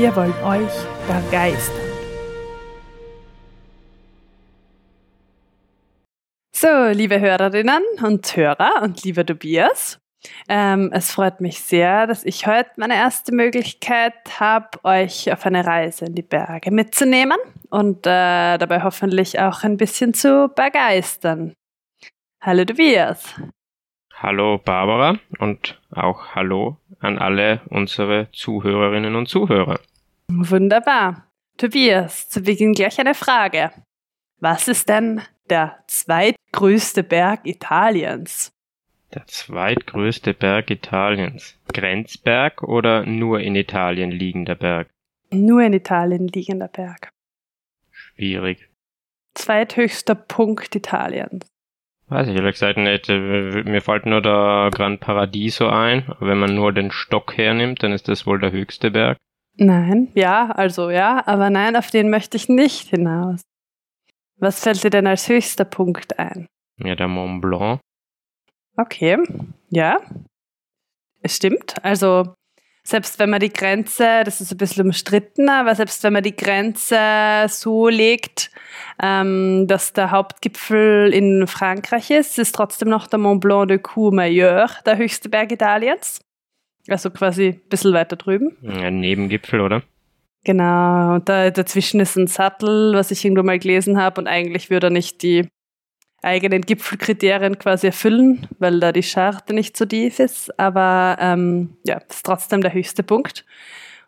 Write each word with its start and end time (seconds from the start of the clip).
Wir 0.00 0.16
wollen 0.16 0.32
euch 0.44 0.72
begeistern. 1.06 1.76
So, 6.56 6.88
liebe 6.92 7.20
Hörerinnen 7.20 7.82
und 8.02 8.34
Hörer 8.34 8.80
und 8.80 9.04
lieber 9.04 9.26
Tobias, 9.26 10.00
ähm, 10.48 10.90
es 10.94 11.10
freut 11.10 11.42
mich 11.42 11.60
sehr, 11.60 12.06
dass 12.06 12.24
ich 12.24 12.46
heute 12.46 12.70
meine 12.78 12.94
erste 12.94 13.34
Möglichkeit 13.34 14.14
habe, 14.40 14.70
euch 14.84 15.30
auf 15.30 15.44
eine 15.44 15.66
Reise 15.66 16.06
in 16.06 16.14
die 16.14 16.22
Berge 16.22 16.70
mitzunehmen 16.70 17.36
und 17.68 18.06
äh, 18.06 18.56
dabei 18.56 18.82
hoffentlich 18.82 19.38
auch 19.38 19.64
ein 19.64 19.76
bisschen 19.76 20.14
zu 20.14 20.48
begeistern. 20.48 21.52
Hallo 22.40 22.64
Tobias. 22.64 23.34
Hallo 24.22 24.58
Barbara 24.58 25.18
und 25.38 25.80
auch 25.90 26.34
Hallo 26.34 26.76
an 26.98 27.16
alle 27.16 27.62
unsere 27.70 28.28
Zuhörerinnen 28.32 29.16
und 29.16 29.30
Zuhörer. 29.30 29.80
Wunderbar. 30.28 31.26
Tobias, 31.56 32.28
zu 32.28 32.42
Beginn 32.42 32.74
gleich 32.74 33.00
eine 33.00 33.14
Frage. 33.14 33.70
Was 34.38 34.68
ist 34.68 34.90
denn 34.90 35.22
der 35.48 35.82
zweitgrößte 35.86 37.02
Berg 37.02 37.46
Italiens? 37.46 38.52
Der 39.14 39.26
zweitgrößte 39.26 40.34
Berg 40.34 40.70
Italiens. 40.70 41.58
Grenzberg 41.72 42.62
oder 42.62 43.06
nur 43.06 43.40
in 43.40 43.56
Italien 43.56 44.10
liegender 44.10 44.54
Berg? 44.54 44.90
Nur 45.30 45.62
in 45.62 45.72
Italien 45.72 46.28
liegender 46.28 46.68
Berg. 46.68 47.08
Schwierig. 47.90 48.68
Zweithöchster 49.32 50.14
Punkt 50.14 50.76
Italiens. 50.76 51.46
Weiß 52.10 52.26
ich 52.26 52.34
ehrlich 52.34 52.54
gesagt 52.54 52.76
nicht. 52.76 53.08
Mir 53.08 53.80
fällt 53.80 54.04
nur 54.04 54.20
der 54.20 54.70
Gran 54.72 54.98
Paradiso 54.98 55.68
ein. 55.68 56.12
Wenn 56.18 56.38
man 56.38 56.56
nur 56.56 56.72
den 56.72 56.90
Stock 56.90 57.36
hernimmt, 57.36 57.84
dann 57.84 57.92
ist 57.92 58.08
das 58.08 58.26
wohl 58.26 58.40
der 58.40 58.50
höchste 58.50 58.90
Berg. 58.90 59.16
Nein, 59.56 60.08
ja, 60.14 60.50
also 60.50 60.90
ja, 60.90 61.22
aber 61.26 61.50
nein, 61.50 61.76
auf 61.76 61.90
den 61.90 62.10
möchte 62.10 62.36
ich 62.36 62.48
nicht 62.48 62.88
hinaus. 62.88 63.42
Was 64.38 64.62
fällt 64.62 64.82
dir 64.82 64.90
denn 64.90 65.06
als 65.06 65.28
höchster 65.28 65.64
Punkt 65.64 66.18
ein? 66.18 66.46
Ja, 66.78 66.96
der 66.96 67.08
Mont 67.08 67.42
Blanc. 67.42 67.80
Okay, 68.76 69.18
ja. 69.68 70.00
Es 71.22 71.36
stimmt. 71.36 71.74
Also, 71.84 72.34
selbst 72.82 73.18
wenn 73.18 73.30
man 73.30 73.40
die 73.40 73.52
Grenze, 73.52 74.22
das 74.24 74.40
ist 74.40 74.52
ein 74.52 74.58
bisschen 74.58 74.86
umstritten, 74.86 75.48
aber 75.48 75.74
selbst 75.74 76.02
wenn 76.02 76.12
man 76.12 76.22
die 76.22 76.34
Grenze 76.36 77.46
so 77.48 77.88
legt, 77.88 78.50
ähm, 79.02 79.66
dass 79.66 79.92
der 79.92 80.10
Hauptgipfel 80.10 81.12
in 81.12 81.46
Frankreich 81.46 82.10
ist, 82.10 82.38
ist 82.38 82.54
trotzdem 82.54 82.88
noch 82.88 83.06
der 83.06 83.18
Mont 83.18 83.40
Blanc 83.40 83.68
de 83.68 83.78
Courmayeur 83.78 84.70
der 84.86 84.96
höchste 84.96 85.28
Berg 85.28 85.52
Italiens. 85.52 86.20
Also 86.88 87.10
quasi 87.10 87.48
ein 87.48 87.68
bisschen 87.68 87.92
weiter 87.92 88.16
drüben. 88.16 88.56
Ein 88.66 89.00
Nebengipfel, 89.00 89.60
oder? 89.60 89.82
Genau, 90.44 91.14
und 91.16 91.28
da, 91.28 91.50
dazwischen 91.50 92.00
ist 92.00 92.16
ein 92.16 92.26
Sattel, 92.26 92.94
was 92.94 93.10
ich 93.10 93.24
irgendwo 93.24 93.42
mal 93.42 93.58
gelesen 93.58 94.00
habe, 94.00 94.20
und 94.20 94.26
eigentlich 94.26 94.70
würde 94.70 94.86
er 94.86 94.90
nicht 94.90 95.22
die 95.22 95.46
eigenen 96.22 96.62
Gipfelkriterien 96.62 97.58
quasi 97.58 97.88
erfüllen, 97.88 98.46
weil 98.58 98.80
da 98.80 98.92
die 98.92 99.02
Scharte 99.02 99.54
nicht 99.54 99.76
so 99.76 99.86
tief 99.86 100.18
ist. 100.18 100.58
Aber 100.58 101.16
ähm, 101.20 101.76
ja, 101.84 101.98
ist 102.08 102.24
trotzdem 102.24 102.60
der 102.60 102.72
höchste 102.72 103.02
Punkt. 103.02 103.44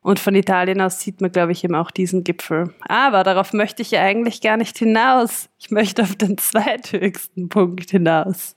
Und 0.03 0.19
von 0.19 0.35
Italien 0.35 0.81
aus 0.81 1.01
sieht 1.01 1.21
man, 1.21 1.31
glaube 1.31 1.53
ich, 1.53 1.63
eben 1.63 1.77
auch 1.77 1.93
diesen 1.93 2.25
Gipfel. 2.25 2.75
Aber 2.89 3.23
darauf 3.23 3.53
möchte 3.53 3.83
ich 3.83 3.93
ja 3.93 4.03
eigentlich 4.03 4.41
gar 4.41 4.57
nicht 4.57 4.77
hinaus. 4.77 5.49
Ich 5.59 5.71
möchte 5.71 6.03
auf 6.03 6.17
den 6.17 6.37
zweithöchsten 6.39 7.49
Punkt 7.49 7.91
hinaus. 7.91 8.57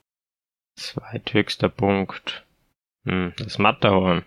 Zweithöchster 0.74 1.68
Punkt. 1.68 2.44
Hm, 3.04 3.32
das 3.38 3.58
Matterhorn. 3.58 4.24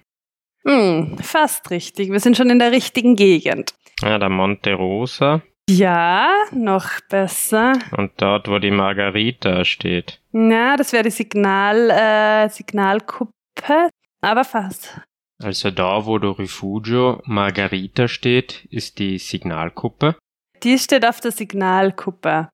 Hm, 0.66 1.18
fast 1.22 1.70
richtig. 1.72 2.12
Wir 2.12 2.20
sind 2.20 2.38
schon 2.38 2.50
in 2.50 2.60
der 2.60 2.72
richtigen 2.72 3.16
Gegend. 3.16 3.74
Ja, 4.02 4.18
der 4.18 4.30
Monte 4.30 4.74
Rosa. 4.74 5.42
Ja, 5.70 6.34
noch 6.52 7.00
besser. 7.10 7.74
Und 7.96 8.14
dort, 8.18 8.48
wo 8.48 8.58
die 8.58 8.72
Margarita 8.72 9.64
steht. 9.66 10.20
Na, 10.32 10.76
das 10.76 10.94
wäre 10.94 11.04
die 11.04 11.12
Signal, 11.12 11.92
äh, 11.92 12.50
Signalkuppe, 12.50 13.90
aber 14.20 14.44
fast. 14.46 15.00
Also 15.38 15.70
da, 15.70 16.08
wo 16.08 16.18
der 16.18 16.40
Rifugio 16.40 17.22
Margarita 17.26 18.08
steht, 18.08 18.66
ist 18.72 18.98
die 18.98 19.20
Signalkuppe. 19.20 20.16
Die 20.64 20.80
steht 20.80 21.06
auf 21.06 21.20
der 21.20 21.32
Signalkuppe. 21.32 22.50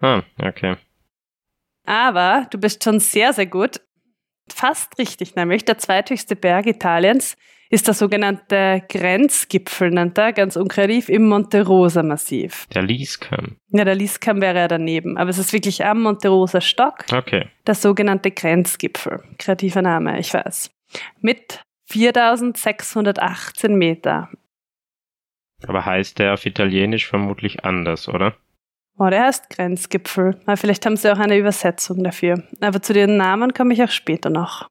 Ah, 0.00 0.22
okay. 0.38 0.76
Aber 1.86 2.48
du 2.50 2.58
bist 2.58 2.84
schon 2.84 3.00
sehr, 3.00 3.32
sehr 3.32 3.46
gut. 3.46 3.80
Fast 4.52 4.98
richtig, 4.98 5.36
nämlich 5.36 5.64
der 5.64 5.78
zweithöchste 5.78 6.36
Berg 6.36 6.66
Italiens 6.66 7.34
ist 7.70 7.86
der 7.86 7.94
sogenannte 7.94 8.82
Grenzgipfel, 8.88 9.90
nennt 9.90 10.18
er, 10.18 10.32
ganz 10.32 10.56
unkreativ, 10.56 11.08
im 11.08 11.28
Monte 11.28 11.66
Rosa 11.66 12.02
Massiv. 12.02 12.66
Der 12.74 12.82
Lieskam. 12.82 13.56
Ja, 13.68 13.84
der 13.84 13.94
Lieskam 13.94 14.40
wäre 14.40 14.58
ja 14.58 14.68
daneben, 14.68 15.16
aber 15.16 15.30
es 15.30 15.38
ist 15.38 15.52
wirklich 15.52 15.84
am 15.84 16.02
Monte 16.02 16.28
Rosa 16.28 16.60
Stock. 16.60 17.04
Okay. 17.12 17.48
Der 17.66 17.74
sogenannte 17.74 18.30
Grenzgipfel. 18.30 19.22
Kreativer 19.38 19.82
Name, 19.82 20.18
ich 20.18 20.32
weiß. 20.32 20.70
Mit 21.20 21.62
4618 21.88 23.76
Meter. 23.76 24.30
Aber 25.66 25.86
heißt 25.86 26.18
der 26.18 26.34
auf 26.34 26.46
Italienisch 26.46 27.06
vermutlich 27.06 27.64
anders, 27.64 28.08
oder? 28.08 28.36
Oh, 28.98 29.08
der 29.08 29.24
heißt 29.24 29.50
Grenzgipfel. 29.50 30.40
Aber 30.46 30.56
vielleicht 30.56 30.86
haben 30.86 30.96
sie 30.96 31.12
auch 31.12 31.18
eine 31.18 31.36
Übersetzung 31.36 32.02
dafür. 32.02 32.42
Aber 32.60 32.80
zu 32.80 32.92
den 32.92 33.16
Namen 33.16 33.52
komme 33.52 33.74
ich 33.74 33.82
auch 33.82 33.90
später 33.90 34.30
noch. 34.30 34.68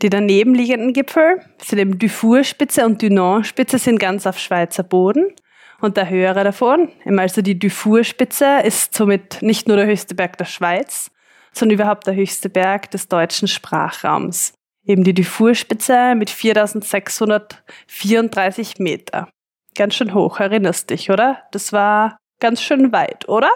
Die 0.00 0.10
daneben 0.10 0.54
liegenden 0.54 0.92
Gipfel 0.92 1.40
sind 1.60 1.80
eben 1.80 1.98
Dufour-Spitze 1.98 2.86
und 2.86 3.02
Dunant-Spitze 3.02 3.78
sind 3.78 3.98
ganz 3.98 4.28
auf 4.28 4.38
Schweizer 4.38 4.84
Boden. 4.84 5.34
Und 5.80 5.96
der 5.96 6.08
höhere 6.08 6.44
davon, 6.44 6.92
also 7.04 7.42
die 7.42 7.58
Dufour-Spitze, 7.58 8.60
ist 8.64 8.94
somit 8.94 9.42
nicht 9.42 9.66
nur 9.66 9.76
der 9.76 9.86
höchste 9.86 10.14
Berg 10.14 10.38
der 10.38 10.44
Schweiz, 10.44 11.10
sondern 11.52 11.74
überhaupt 11.74 12.06
der 12.06 12.14
höchste 12.14 12.48
Berg 12.48 12.92
des 12.92 13.08
deutschen 13.08 13.48
Sprachraums. 13.48 14.52
Eben 14.84 15.02
die 15.02 15.14
Dufour-Spitze 15.14 16.14
mit 16.14 16.30
4634 16.30 18.78
Meter. 18.78 19.28
Ganz 19.74 19.96
schön 19.96 20.14
hoch, 20.14 20.38
erinnerst 20.40 20.90
dich, 20.90 21.10
oder? 21.10 21.42
Das 21.50 21.72
war 21.72 22.18
ganz 22.40 22.62
schön 22.62 22.92
weit, 22.92 23.28
oder? 23.28 23.50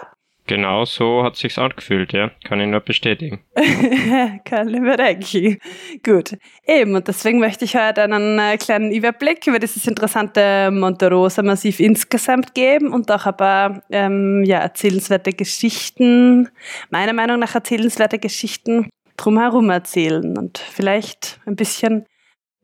Genau 0.45 0.83
so 0.83 1.23
hat 1.23 1.37
sich's 1.37 1.57
angefühlt, 1.57 2.11
ja. 2.11 2.31
Kann 2.43 2.59
ich 2.59 2.67
nur 2.67 2.81
bestätigen. 2.81 3.43
Kann 4.45 4.73
ich 4.73 4.79
mir 4.81 4.97
denken. 4.97 5.57
Gut. 6.03 6.37
Eben, 6.67 6.95
und 6.95 7.07
deswegen 7.07 7.39
möchte 7.39 7.63
ich 7.63 7.75
heute 7.75 8.03
einen 8.03 8.37
äh, 8.39 8.57
kleinen 8.57 8.91
Überblick 8.91 9.47
über 9.47 9.59
dieses 9.59 9.87
interessante 9.87 10.69
Monte 10.69 11.09
Rosa 11.09 11.41
Massiv 11.43 11.79
insgesamt 11.79 12.53
geben 12.55 12.91
und 12.91 13.09
auch 13.09 13.25
ein 13.25 13.37
paar 13.37 13.83
ähm, 13.89 14.43
ja, 14.45 14.59
erzählenswerte 14.59 15.31
Geschichten, 15.31 16.49
meiner 16.89 17.13
Meinung 17.13 17.39
nach 17.39 17.55
erzählenswerte 17.55 18.19
Geschichten 18.19 18.89
drumherum 19.15 19.69
erzählen 19.69 20.37
und 20.37 20.57
vielleicht 20.57 21.39
ein 21.45 21.55
bisschen 21.55 22.05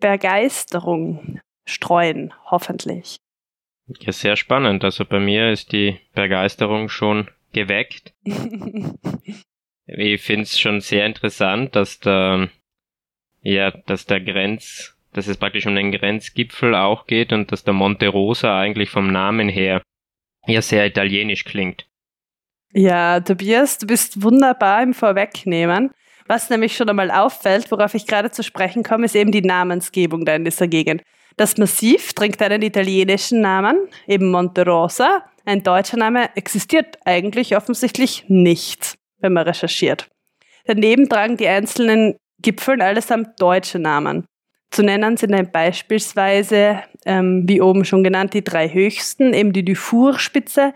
Begeisterung 0.02 1.40
streuen, 1.66 2.34
hoffentlich. 2.46 3.18
Ja, 4.00 4.12
sehr 4.12 4.36
spannend. 4.36 4.84
Also 4.84 5.06
bei 5.06 5.20
mir 5.20 5.52
ist 5.52 5.72
die 5.72 6.00
Begeisterung 6.14 6.90
schon 6.90 7.30
geweckt. 7.54 8.14
ich 9.86 10.22
finde 10.22 10.44
es 10.44 10.60
schon 10.60 10.82
sehr 10.82 11.06
interessant, 11.06 11.76
dass 11.76 12.00
der, 12.00 12.50
ja, 13.42 13.72
dass 13.72 14.06
der 14.06 14.22
Grenz, 14.22 14.96
dass 15.14 15.28
es 15.28 15.38
praktisch 15.38 15.66
um 15.66 15.76
den 15.76 15.92
Grenzgipfel 15.92 16.76
auch 16.76 17.08
geht 17.08 17.34
und 17.34 17.52
dass 17.52 17.64
der 17.64 17.74
Monte 17.74 18.08
Rosa 18.08 18.60
eigentlich 18.60 18.90
vom 18.90 19.12
Namen 19.12 19.50
her 19.50 19.82
ja 20.46 20.62
sehr 20.62 20.86
italienisch 20.86 21.46
klingt. 21.46 21.86
Ja, 22.72 23.20
Tobias, 23.20 23.80
du 23.80 23.88
bist 23.88 24.22
wunderbar 24.22 24.84
im 24.84 24.94
Vorwegnehmen. 24.94 25.92
Was 26.28 26.52
nämlich 26.52 26.78
schon 26.78 26.88
einmal 26.88 27.10
auffällt, 27.10 27.72
worauf 27.72 27.96
ich 27.96 28.06
gerade 28.06 28.30
zu 28.30 28.44
sprechen 28.44 28.84
komme, 28.84 29.06
ist 29.06 29.16
eben 29.16 29.32
die 29.32 29.42
Namensgebung 29.42 30.26
da 30.26 30.36
in 30.36 30.46
dieser 30.46 30.68
Gegend. 30.68 31.02
Das 31.38 31.58
Massiv 31.58 32.14
trägt 32.14 32.42
einen 32.44 32.62
italienischen 32.62 33.42
Namen, 33.42 33.88
eben 34.08 34.30
Monte 34.30 34.66
Rosa. 34.66 35.24
Ein 35.50 35.64
deutscher 35.64 35.98
Name 35.98 36.30
existiert 36.36 37.00
eigentlich 37.06 37.58
offensichtlich 37.58 38.26
nicht, 38.28 39.00
wenn 39.18 39.34
man 39.34 39.48
recherchiert. 39.48 40.08
Daneben 40.66 41.10
tragen 41.10 41.38
die 41.38 41.48
einzelnen 41.48 42.18
Gipfel 42.40 42.80
allesamt 42.84 43.42
deutsche 43.42 43.80
Namen. 43.80 44.26
Zu 44.70 44.84
nennen 44.84 45.18
sind 45.18 45.52
beispielsweise, 45.52 46.84
ähm, 47.04 47.46
wie 47.48 47.62
oben 47.62 47.84
schon 47.84 48.04
genannt, 48.04 48.36
die 48.36 48.44
drei 48.44 48.70
höchsten, 48.70 49.34
eben 49.34 49.52
die 49.52 49.66
Dufour-Spitze, 49.66 50.76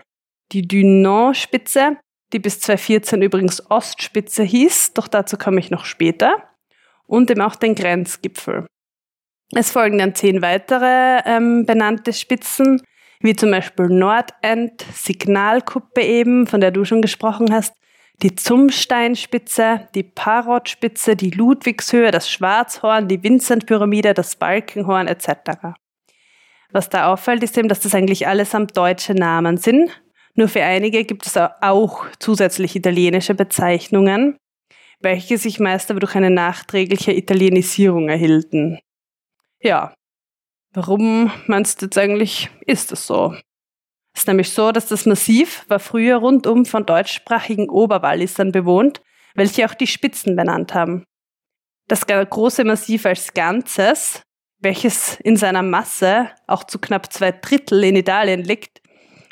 die 0.50 0.62
Dunant-Spitze, 0.62 1.96
die 2.32 2.40
bis 2.40 2.58
2014 2.58 3.22
übrigens 3.22 3.70
Ostspitze 3.70 4.42
hieß, 4.42 4.94
doch 4.94 5.06
dazu 5.06 5.36
komme 5.36 5.60
ich 5.60 5.70
noch 5.70 5.84
später, 5.84 6.50
und 7.06 7.30
eben 7.30 7.42
auch 7.42 7.54
den 7.54 7.76
Grenzgipfel. 7.76 8.66
Es 9.54 9.70
folgen 9.70 9.98
dann 9.98 10.16
zehn 10.16 10.42
weitere 10.42 11.20
ähm, 11.26 11.64
benannte 11.64 12.12
Spitzen, 12.12 12.82
wie 13.20 13.34
zum 13.34 13.50
Beispiel 13.50 13.86
Nordend, 13.86 14.84
Signalkuppe 14.92 16.02
eben, 16.02 16.46
von 16.46 16.60
der 16.60 16.70
du 16.70 16.84
schon 16.84 17.02
gesprochen 17.02 17.52
hast, 17.52 17.74
die 18.22 18.34
Zumsteinspitze, 18.34 19.88
die 19.94 20.02
Parrotspitze, 20.04 21.16
die 21.16 21.30
Ludwigshöhe, 21.30 22.10
das 22.10 22.30
Schwarzhorn, 22.30 23.08
die 23.08 23.22
Vincentpyramide, 23.22 24.14
das 24.14 24.36
Balkenhorn 24.36 25.08
etc. 25.08 25.74
Was 26.70 26.88
da 26.88 27.12
auffällt, 27.12 27.42
ist 27.42 27.58
eben, 27.58 27.68
dass 27.68 27.80
das 27.80 27.94
eigentlich 27.94 28.26
allesamt 28.26 28.76
deutsche 28.76 29.14
Namen 29.14 29.56
sind. 29.56 29.90
Nur 30.34 30.48
für 30.48 30.62
einige 30.62 31.04
gibt 31.04 31.26
es 31.26 31.36
auch 31.36 32.06
zusätzlich 32.18 32.74
italienische 32.74 33.34
Bezeichnungen, 33.34 34.36
welche 35.00 35.38
sich 35.38 35.60
meist 35.60 35.90
aber 35.90 36.00
durch 36.00 36.16
eine 36.16 36.30
nachträgliche 36.30 37.12
Italienisierung 37.12 38.08
erhielten. 38.08 38.78
Ja, 39.60 39.94
warum 40.74 41.32
meinst 41.46 41.80
du 41.80 41.86
jetzt 41.86 41.96
eigentlich, 41.96 42.50
ist 42.66 42.92
es 42.92 43.06
so? 43.06 43.34
Es 44.12 44.22
ist 44.22 44.28
nämlich 44.28 44.50
so, 44.50 44.70
dass 44.70 44.86
das 44.86 45.06
Massiv 45.06 45.64
war 45.68 45.80
früher 45.80 46.16
rundum 46.16 46.66
von 46.66 46.86
deutschsprachigen 46.86 47.68
Oberwallisern 47.68 48.52
bewohnt, 48.52 49.00
welche 49.34 49.66
auch 49.66 49.74
die 49.74 49.86
Spitzen 49.86 50.36
benannt 50.36 50.74
haben. 50.74 51.04
Das 51.88 52.06
große 52.06 52.64
Massiv 52.64 53.06
als 53.06 53.34
Ganzes, 53.34 54.22
welches 54.58 55.18
in 55.20 55.36
seiner 55.36 55.62
Masse 55.62 56.30
auch 56.46 56.64
zu 56.64 56.78
knapp 56.78 57.12
zwei 57.12 57.32
Drittel 57.32 57.84
in 57.84 57.96
Italien 57.96 58.42
liegt, 58.42 58.80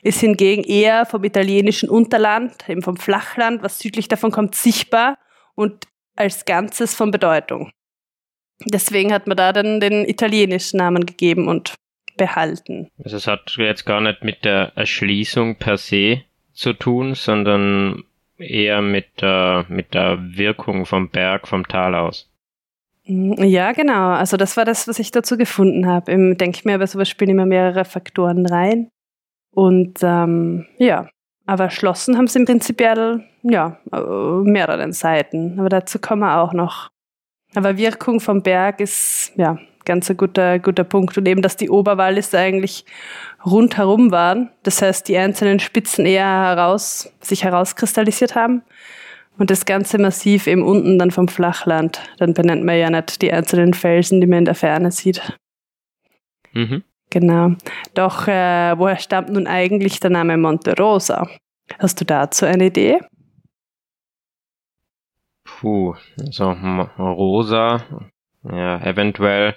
ist 0.03 0.21
hingegen 0.21 0.65
eher 0.65 1.07
vom 1.07 1.23
italienischen 1.23 1.89
Unterland, 1.89 2.69
eben 2.69 2.83
vom 2.83 2.97
Flachland, 2.97 3.63
was 3.63 3.79
südlich 3.79 4.09
davon 4.09 4.33
kommt, 4.33 4.57
sichtbar 4.57 5.17
und 5.55 5.87
als 6.17 6.45
Ganzes 6.45 6.95
von 6.95 7.13
Bedeutung. 7.13 7.73
Deswegen 8.67 9.13
hat 9.13 9.27
man 9.27 9.37
da 9.37 9.53
dann 9.53 9.81
den 9.81 10.05
italienischen 10.07 10.79
Namen 10.79 11.07
gegeben 11.07 11.49
und 11.49 11.75
behalten. 12.17 12.89
Also 13.03 13.17
es 13.17 13.27
hat 13.27 13.55
jetzt 13.57 13.85
gar 13.85 14.01
nicht 14.01 14.23
mit 14.23 14.45
der 14.45 14.73
Erschließung 14.77 15.57
per 15.57 15.79
se 15.79 16.23
zu 16.53 16.73
tun, 16.73 17.15
sondern 17.15 18.05
eher 18.39 18.83
mit 18.83 19.21
der, 19.21 19.65
mit 19.69 19.95
der 19.95 20.19
Wirkung 20.21 20.87
vom 20.87 21.09
Berg, 21.11 21.49
vom 21.49 21.67
Tal 21.67 21.95
aus. 21.95 22.29
Mm, 23.07 23.43
ja, 23.45 23.73
genau. 23.73 24.11
Also 24.11 24.37
das 24.37 24.57
war 24.57 24.65
das, 24.65 24.89
was 24.89 24.99
ich 24.99 25.11
dazu 25.11 25.37
gefunden 25.37 25.87
habe. 25.87 26.13
Ich 26.13 26.39
denke 26.39 26.61
mir, 26.65 26.79
bei 26.79 26.87
sowas 26.87 27.09
spielen 27.09 27.31
immer 27.31 27.47
mehrere 27.47 27.85
Faktoren 27.85 28.47
rein. 28.47 28.89
Und 29.55 29.99
ähm, 30.03 30.67
ja, 30.79 31.09
aber 31.47 31.65
erschlossen 31.65 32.17
haben 32.17 32.27
sie 32.27 32.39
im 32.39 32.47
prinzipiell 32.47 33.25
ja 33.43 33.79
mehreren 34.45 34.93
Seiten. 34.93 35.59
Aber 35.59 35.69
dazu 35.69 35.99
kommen 35.99 36.21
wir 36.21 36.39
auch 36.39 36.53
noch. 36.53 36.92
Aber 37.55 37.77
Wirkung 37.77 38.21
vom 38.21 38.43
Berg 38.43 38.81
ist 38.81 39.33
ja 39.37 39.59
ganz 39.85 40.11
ein 40.11 40.17
guter, 40.17 40.59
guter 40.59 40.85
Punkt. 40.85 41.17
Und 41.19 41.27
eben, 41.27 41.43
dass 41.43 41.57
die 41.57 41.71
Oberwallis 41.71 42.35
eigentlich 42.35 42.85
rundherum 43.45 44.11
waren. 44.11 44.51
Das 44.63 44.83
heißt, 44.83 45.09
die 45.09 45.17
einzelnen 45.17 45.61
Spitzen 45.61 46.07
eher 46.07 46.27
heraus, 46.27 47.13
sich 47.21 47.45
herauskristallisiert 47.45 48.35
haben. 48.35 48.63
Und 49.39 49.51
das 49.51 49.65
ganze 49.65 49.99
Massiv 49.99 50.47
eben 50.47 50.63
unten 50.63 50.99
dann 50.99 51.11
vom 51.11 51.29
Flachland. 51.29 52.01
Dann 52.19 52.35
benennt 52.35 52.65
man 52.65 52.79
ja 52.79 52.91
nicht 52.91 53.23
die 53.23 53.33
einzelnen 53.33 53.75
Felsen, 53.75 54.21
die 54.21 54.27
man 54.27 54.41
in 54.41 54.45
der 54.45 54.55
Ferne 54.55 54.91
sieht. 54.91 55.37
Mhm. 56.53 56.85
Genau. 57.11 57.53
Doch 57.95 58.27
äh, 58.29 58.79
woher 58.79 58.99
stammt 58.99 59.31
nun 59.31 59.47
eigentlich 59.47 60.01
der 60.01 60.11
Name 60.11 60.37
Monte 60.37 60.75
Rosa? 60.77 61.29
Hast 61.79 62.01
du 62.01 62.05
dazu 62.05 62.47
eine 62.47 62.67
Idee? 62.67 63.01
Puh, 65.63 65.95
so 66.17 66.51
Rosa, 66.99 67.85
ja, 68.43 68.85
eventuell 68.85 69.55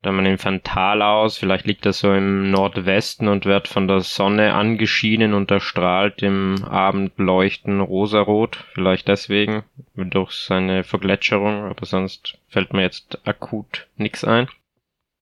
da 0.00 0.10
man 0.10 0.24
im 0.24 0.38
Fantal 0.38 1.02
aus, 1.02 1.36
vielleicht 1.36 1.66
liegt 1.66 1.84
er 1.84 1.92
so 1.92 2.14
im 2.14 2.50
Nordwesten 2.50 3.28
und 3.28 3.44
wird 3.44 3.68
von 3.68 3.88
der 3.88 4.00
Sonne 4.00 4.54
angeschienen 4.54 5.34
und 5.34 5.50
erstrahlt 5.50 6.22
im 6.22 6.64
Abendleuchten 6.64 7.82
rosarot, 7.82 8.64
vielleicht 8.72 9.08
deswegen, 9.08 9.64
durch 9.96 10.32
seine 10.32 10.82
Vergletscherung, 10.82 11.64
aber 11.64 11.84
sonst 11.84 12.38
fällt 12.48 12.72
mir 12.72 12.80
jetzt 12.80 13.20
akut 13.26 13.86
nichts 13.98 14.24
ein. 14.24 14.48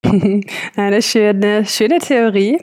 Eine 0.76 1.02
schöne, 1.02 1.66
schöne 1.66 1.98
Theorie. 1.98 2.60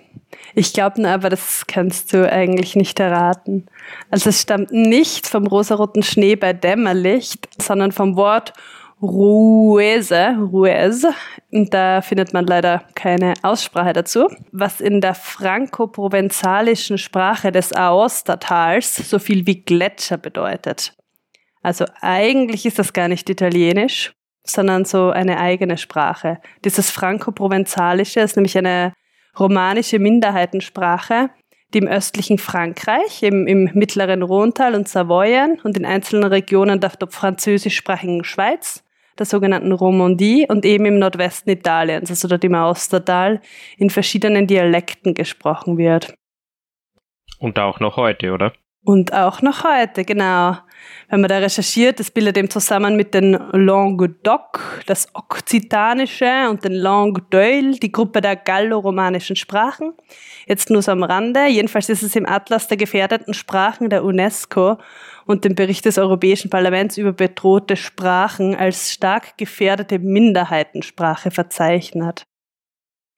Ich 0.56 0.74
glaube 0.74 1.02
nur 1.02 1.12
aber, 1.12 1.30
das 1.30 1.66
kannst 1.68 2.14
du 2.14 2.32
eigentlich 2.32 2.76
nicht 2.76 3.00
erraten. 3.00 3.66
Also 4.10 4.30
es 4.30 4.42
stammt 4.42 4.72
nicht 4.72 5.28
vom 5.28 5.48
rosaroten 5.48 6.04
Schnee 6.04 6.36
bei 6.36 6.54
Dämmerlicht, 6.54 7.50
sondern 7.62 7.92
vom 7.92 8.16
Wort 8.16 8.54
Ruese, 9.02 10.38
Ruese. 10.40 11.14
Und 11.52 11.74
da 11.74 12.02
findet 12.02 12.34
man 12.34 12.46
leider 12.46 12.84
keine 12.96 13.34
Aussprache 13.42 13.92
dazu. 13.92 14.28
Was 14.52 14.80
in 14.80 15.02
der 15.02 15.14
franco-provenzalischen 15.14 16.98
Sprache 16.98 17.52
des 17.52 17.74
Aostatals 17.74 18.96
so 18.96 19.20
viel 19.20 19.46
wie 19.46 19.62
Gletscher 19.62 20.18
bedeutet. 20.18 20.94
Also 21.62 21.86
eigentlich 22.02 22.66
ist 22.66 22.80
das 22.80 22.94
gar 22.94 23.10
nicht 23.10 23.30
italienisch, 23.30 24.14
sondern 24.46 24.86
so 24.86 25.10
eine 25.10 25.40
eigene 25.40 25.78
Sprache. 25.78 26.40
Dieses 26.64 26.90
franco-provenzalische 26.90 28.22
ist 28.22 28.38
nämlich 28.38 28.58
eine 28.58 28.94
romanische 29.40 30.00
Minderheitensprache, 30.00 31.30
die 31.74 31.80
im 31.80 31.88
östlichen 31.88 32.38
Frankreich, 32.38 33.24
im, 33.24 33.48
im 33.48 33.70
mittleren 33.74 34.22
Rhontal 34.22 34.76
und 34.76 34.88
Savoyen 34.88 35.60
und 35.64 35.78
in 35.78 35.86
einzelnen 35.86 36.26
Regionen 36.26 36.80
der 36.80 36.92
französischsprachigen 37.10 38.24
Schweiz 38.24 38.84
der 39.18 39.26
sogenannten 39.26 39.72
Romandie 39.72 40.48
und 40.48 40.66
eben 40.66 40.86
im 40.86 41.00
Nordwesten 41.00 41.52
Italiens, 41.52 42.10
also 42.10 42.28
dort 42.28 42.44
im 42.44 42.56
Austertal, 42.56 43.42
in 43.78 43.90
verschiedenen 43.90 44.48
Dialekten 44.48 45.14
gesprochen 45.14 45.78
wird. 45.78 46.14
Und 47.40 47.60
auch 47.60 47.80
noch 47.80 47.98
heute, 47.98 48.32
oder? 48.32 48.54
Und 48.84 49.14
auch 49.14 49.42
noch 49.42 49.64
heute, 49.64 50.04
genau. 50.04 50.58
Wenn 51.10 51.22
man 51.22 51.30
da 51.30 51.38
recherchiert, 51.38 52.00
das 52.00 52.12
bildet 52.12 52.38
eben 52.38 52.50
zusammen 52.50 52.96
mit 52.96 53.14
den 53.14 53.34
Languedoc, 53.52 54.60
das 54.86 55.08
Okzitanische 55.14 56.50
und 56.50 56.64
den 56.64 56.74
Languedoil, 56.74 57.74
die 57.74 57.92
Gruppe 57.92 58.22
der 58.22 58.36
galloromanischen 58.36 59.36
Sprachen. 59.36 59.94
Jetzt 60.48 60.70
nur 60.70 60.82
so 60.82 60.92
am 60.92 61.04
Rande. 61.04 61.48
Jedenfalls 61.48 61.90
ist 61.90 62.04
es 62.04 62.16
im 62.16 62.28
Atlas 62.28 62.68
der 62.68 62.78
gefährdeten 62.78 63.34
Sprachen 63.34 63.90
der 63.90 64.04
UNESCO 64.04 64.78
und 65.26 65.46
dem 65.46 65.56
Bericht 65.56 65.86
des 65.86 65.98
Europäischen 65.98 66.50
Parlaments 66.50 66.98
über 66.98 67.14
bedrohte 67.14 67.76
Sprachen 67.76 68.56
als 68.56 68.92
stark 68.92 69.38
gefährdete 69.38 70.00
Minderheitensprache 70.00 71.32
verzeichnet. 71.32 72.26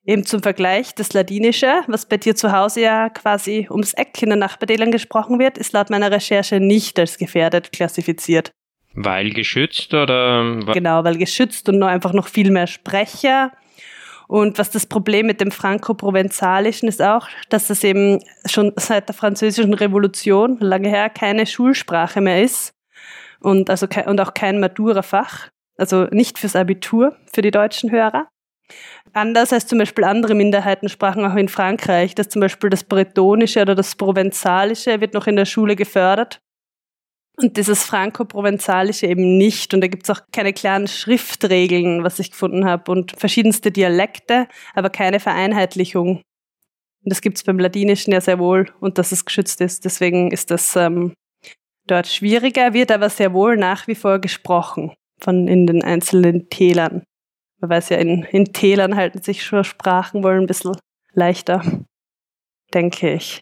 Eben 0.08 0.24
zum 0.24 0.44
Vergleich, 0.44 0.94
das 0.94 1.14
Ladinische, 1.14 1.82
was 1.88 2.06
bei 2.06 2.18
dir 2.18 2.36
zu 2.36 2.52
Hause 2.52 2.82
ja 2.82 3.10
quasi 3.10 3.68
ums 3.72 3.94
Eck 3.94 4.22
in 4.22 4.30
den 4.30 4.40
Nachbartälern 4.40 4.92
gesprochen 4.92 5.40
wird, 5.40 5.58
ist 5.58 5.74
laut 5.74 5.90
meiner 5.90 6.12
Recherche 6.12 6.60
nicht 6.60 7.00
als 7.00 7.18
gefährdet 7.18 7.72
klassifiziert. 7.72 8.52
Weil 8.94 9.32
geschützt 9.32 9.94
oder? 9.96 10.60
Genau, 10.74 11.04
weil 11.04 11.18
geschützt 11.18 11.68
und 11.70 11.80
nur 11.80 11.90
einfach 11.90 12.14
noch 12.14 12.28
viel 12.28 12.52
mehr 12.52 12.68
Sprecher. 12.68 13.52
Und 14.28 14.60
was 14.60 14.70
das 14.70 14.86
Problem 14.86 15.26
mit 15.26 15.42
dem 15.42 15.52
Franco-Provenzalischen 15.52 16.88
ist 16.88 17.02
auch, 17.02 17.28
dass 17.50 17.68
das 17.68 17.84
eben 17.84 18.24
schon 18.46 18.74
seit 18.76 19.10
der 19.10 19.16
Französischen 19.16 19.74
Revolution, 19.74 20.58
lange 20.60 20.90
her, 20.90 21.10
keine 21.10 21.48
Schulsprache 21.48 22.22
mehr 22.22 22.44
ist. 22.44 22.74
Und, 23.40 23.72
also, 23.72 23.88
und 24.06 24.22
auch 24.22 24.34
kein 24.36 24.60
Matura-Fach. 24.60 25.50
Also 25.78 26.06
nicht 26.12 26.40
fürs 26.40 26.56
Abitur, 26.56 27.16
für 27.34 27.42
die 27.42 27.52
deutschen 27.52 27.92
Hörer 27.92 28.28
anders 29.16 29.54
als 29.54 29.68
zum 29.68 29.80
Beispiel 29.80 30.04
andere 30.04 30.36
Minderheitensprachen 30.36 31.26
auch 31.26 31.36
in 31.36 31.50
Frankreich, 31.50 32.16
dass 32.16 32.30
zum 32.30 32.42
Beispiel 32.42 32.70
das 32.70 32.84
Bretonische 32.84 33.62
oder 33.62 33.76
das 33.76 33.96
Provenzalische 33.96 35.00
wird 35.02 35.14
noch 35.14 35.28
in 35.28 35.36
der 35.36 35.46
Schule 35.46 35.76
gefördert. 35.76 36.40
Und 37.38 37.58
dieses 37.58 37.84
Franco-Provenzalische 37.84 39.08
eben 39.08 39.38
nicht. 39.38 39.74
Und 39.74 39.82
da 39.82 39.88
gibt 39.88 40.04
es 40.04 40.10
auch 40.10 40.22
keine 40.32 40.54
klaren 40.54 40.88
Schriftregeln, 40.88 42.04
was 42.04 42.20
ich 42.20 42.32
gefunden 42.32 42.66
habe. 42.66 42.90
Und 42.92 43.12
verschiedenste 43.18 43.72
Dialekte, 43.72 44.48
aber 44.74 44.90
keine 44.90 45.20
Vereinheitlichung. 45.20 46.18
Und 46.18 46.24
das 47.12 47.22
gibt 47.22 47.38
es 47.38 47.44
beim 47.44 47.60
Ladinischen 47.60 48.14
ja 48.14 48.22
sehr 48.22 48.40
wohl 48.40 48.72
und 48.80 48.98
dass 48.98 49.12
es 49.12 49.26
geschützt 49.26 49.60
ist. 49.62 49.86
Deswegen 49.86 50.32
ist 50.32 50.50
das 50.50 50.76
ähm, 50.76 51.14
dort 51.88 52.08
schwieriger, 52.08 52.74
wird 52.74 52.92
aber 52.92 53.10
sehr 53.10 53.34
wohl 53.34 53.58
nach 53.58 53.88
wie 53.88 53.96
vor 53.96 54.20
gesprochen 54.20 54.94
von 55.20 55.48
in 55.48 55.68
den 55.68 55.84
einzelnen 55.84 56.50
Tälern. 56.50 57.04
Man 57.66 57.78
weiß 57.78 57.90
ja, 57.90 57.98
in, 57.98 58.22
in 58.26 58.54
Tälern 58.54 58.96
halten 58.96 59.24
sich 59.24 59.44
schon 59.44 59.64
Sprachen 59.64 60.24
wohl 60.24 60.40
ein 60.40 60.46
bisschen 60.46 60.78
leichter, 61.14 61.64
denke 62.76 63.12
ich. 63.16 63.42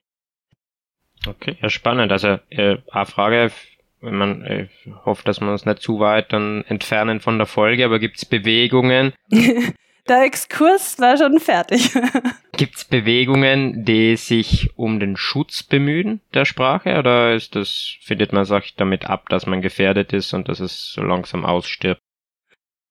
Okay, 1.27 1.57
ja, 1.61 1.69
spannend. 1.69 2.09
Also, 2.09 2.39
äh, 2.49 2.77
eine 2.89 3.05
Frage, 3.05 3.51
man 3.99 4.45
äh, 4.45 4.67
hofft, 5.03 5.27
dass 5.27 5.41
wir 5.41 5.51
uns 5.51 5.65
nicht 5.65 5.81
zu 5.81 5.99
weit 5.99 6.31
dann 6.31 6.63
entfernen 6.69 7.19
von 7.19 7.37
der 7.37 7.47
Folge, 7.47 7.83
aber 7.83 7.99
gibt 7.99 8.15
es 8.15 8.23
Bewegungen? 8.23 9.11
der 10.07 10.23
Exkurs 10.23 10.97
war 10.99 11.17
schon 11.17 11.41
fertig. 11.41 11.91
gibt 12.55 12.77
es 12.77 12.85
Bewegungen, 12.85 13.83
die 13.83 14.15
sich 14.15 14.69
um 14.77 15.01
den 15.01 15.17
Schutz 15.17 15.63
bemühen 15.63 16.21
der 16.33 16.45
Sprache 16.45 16.97
oder 16.97 17.33
ist 17.33 17.57
das, 17.57 17.97
findet 17.99 18.31
man 18.31 18.45
sich 18.45 18.75
damit 18.77 19.09
ab, 19.09 19.27
dass 19.27 19.47
man 19.47 19.61
gefährdet 19.61 20.13
ist 20.13 20.33
und 20.33 20.47
dass 20.47 20.61
es 20.61 20.93
so 20.93 21.03
langsam 21.03 21.43
ausstirbt? 21.43 21.99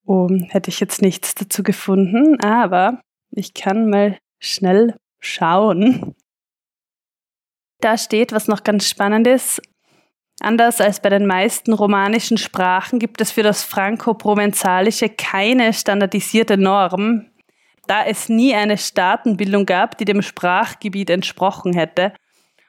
Oh, 0.04 0.28
hätte 0.48 0.70
ich 0.70 0.80
jetzt 0.80 1.00
nichts 1.00 1.34
dazu 1.34 1.62
gefunden, 1.62 2.40
aber 2.40 3.00
ich 3.30 3.54
kann 3.54 3.88
mal 3.88 4.18
schnell 4.40 4.96
schauen. 5.20 6.14
Da 7.80 7.96
steht, 7.96 8.32
was 8.32 8.48
noch 8.48 8.64
ganz 8.64 8.88
spannend 8.88 9.26
ist. 9.26 9.62
Anders 10.40 10.80
als 10.80 11.00
bei 11.00 11.08
den 11.08 11.26
meisten 11.26 11.72
romanischen 11.72 12.36
Sprachen 12.36 12.98
gibt 12.98 13.20
es 13.20 13.30
für 13.30 13.44
das 13.44 13.62
Franco-Provenzalische 13.62 15.08
keine 15.08 15.72
standardisierte 15.72 16.56
Norm, 16.56 17.26
da 17.86 18.04
es 18.04 18.28
nie 18.28 18.54
eine 18.54 18.78
Staatenbildung 18.78 19.66
gab, 19.66 19.98
die 19.98 20.04
dem 20.04 20.22
Sprachgebiet 20.22 21.10
entsprochen 21.10 21.74
hätte 21.74 22.12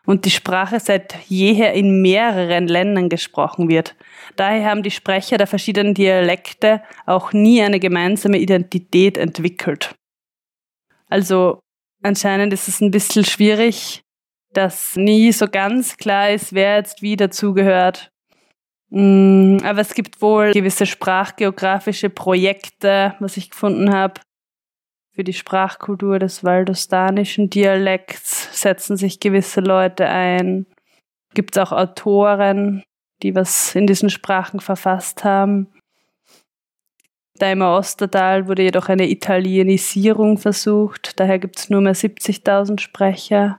und 0.06 0.26
die 0.26 0.32
Sprache 0.32 0.80
seit 0.80 1.16
jeher 1.28 1.74
in 1.74 2.02
mehreren 2.02 2.68
Ländern 2.68 3.10
gesprochen 3.10 3.70
wird. 3.70 3.96
Daher 4.36 4.70
haben 4.70 4.84
die 4.84 4.92
Sprecher 4.92 5.38
der 5.38 5.48
verschiedenen 5.48 5.94
Dialekte 5.94 6.82
auch 7.06 7.34
nie 7.34 7.62
eine 7.62 7.80
gemeinsame 7.80 8.38
Identität 8.38 9.18
entwickelt. 9.18 9.96
Also 11.10 11.60
anscheinend 12.02 12.54
ist 12.54 12.68
es 12.68 12.82
ein 12.82 12.92
bisschen 12.92 13.26
schwierig, 13.26 14.02
dass 14.54 14.96
nie 14.96 15.32
so 15.32 15.48
ganz 15.48 15.98
klar 15.98 16.32
ist, 16.32 16.54
wer 16.54 16.78
jetzt 16.78 17.02
wie 17.02 17.16
dazugehört. 17.16 18.12
Mm, 18.90 19.58
aber 19.64 19.82
es 19.82 19.94
gibt 19.96 20.22
wohl 20.22 20.52
gewisse 20.52 20.86
sprachgeografische 20.86 22.10
Projekte, 22.10 23.16
was 23.20 23.38
ich 23.38 23.50
gefunden 23.50 23.92
habe. 23.92 24.22
Für 25.16 25.24
die 25.24 25.34
Sprachkultur 25.34 26.18
des 26.18 26.44
valdostanischen 26.44 27.50
Dialekts 27.50 28.62
setzen 28.62 28.98
sich 28.98 29.20
gewisse 29.20 29.62
Leute 29.62 30.08
ein. 30.08 30.66
Gibt 31.36 31.56
es 31.56 31.62
auch 31.62 31.72
Autoren, 31.72 32.84
die 33.24 33.36
was 33.36 33.74
in 33.76 33.88
diesen 33.88 34.10
Sprachen 34.10 34.60
verfasst 34.60 35.24
haben. 35.24 35.68
Da 37.36 37.52
im 37.52 37.62
Ostertal 37.62 38.48
wurde 38.48 38.62
jedoch 38.62 38.90
eine 38.90 39.10
Italienisierung 39.10 40.38
versucht, 40.38 41.20
daher 41.20 41.40
gibt 41.40 41.58
es 41.58 41.70
nur 41.70 41.82
mehr 41.82 41.96
70.000 41.96 42.80
Sprecher. 42.80 43.58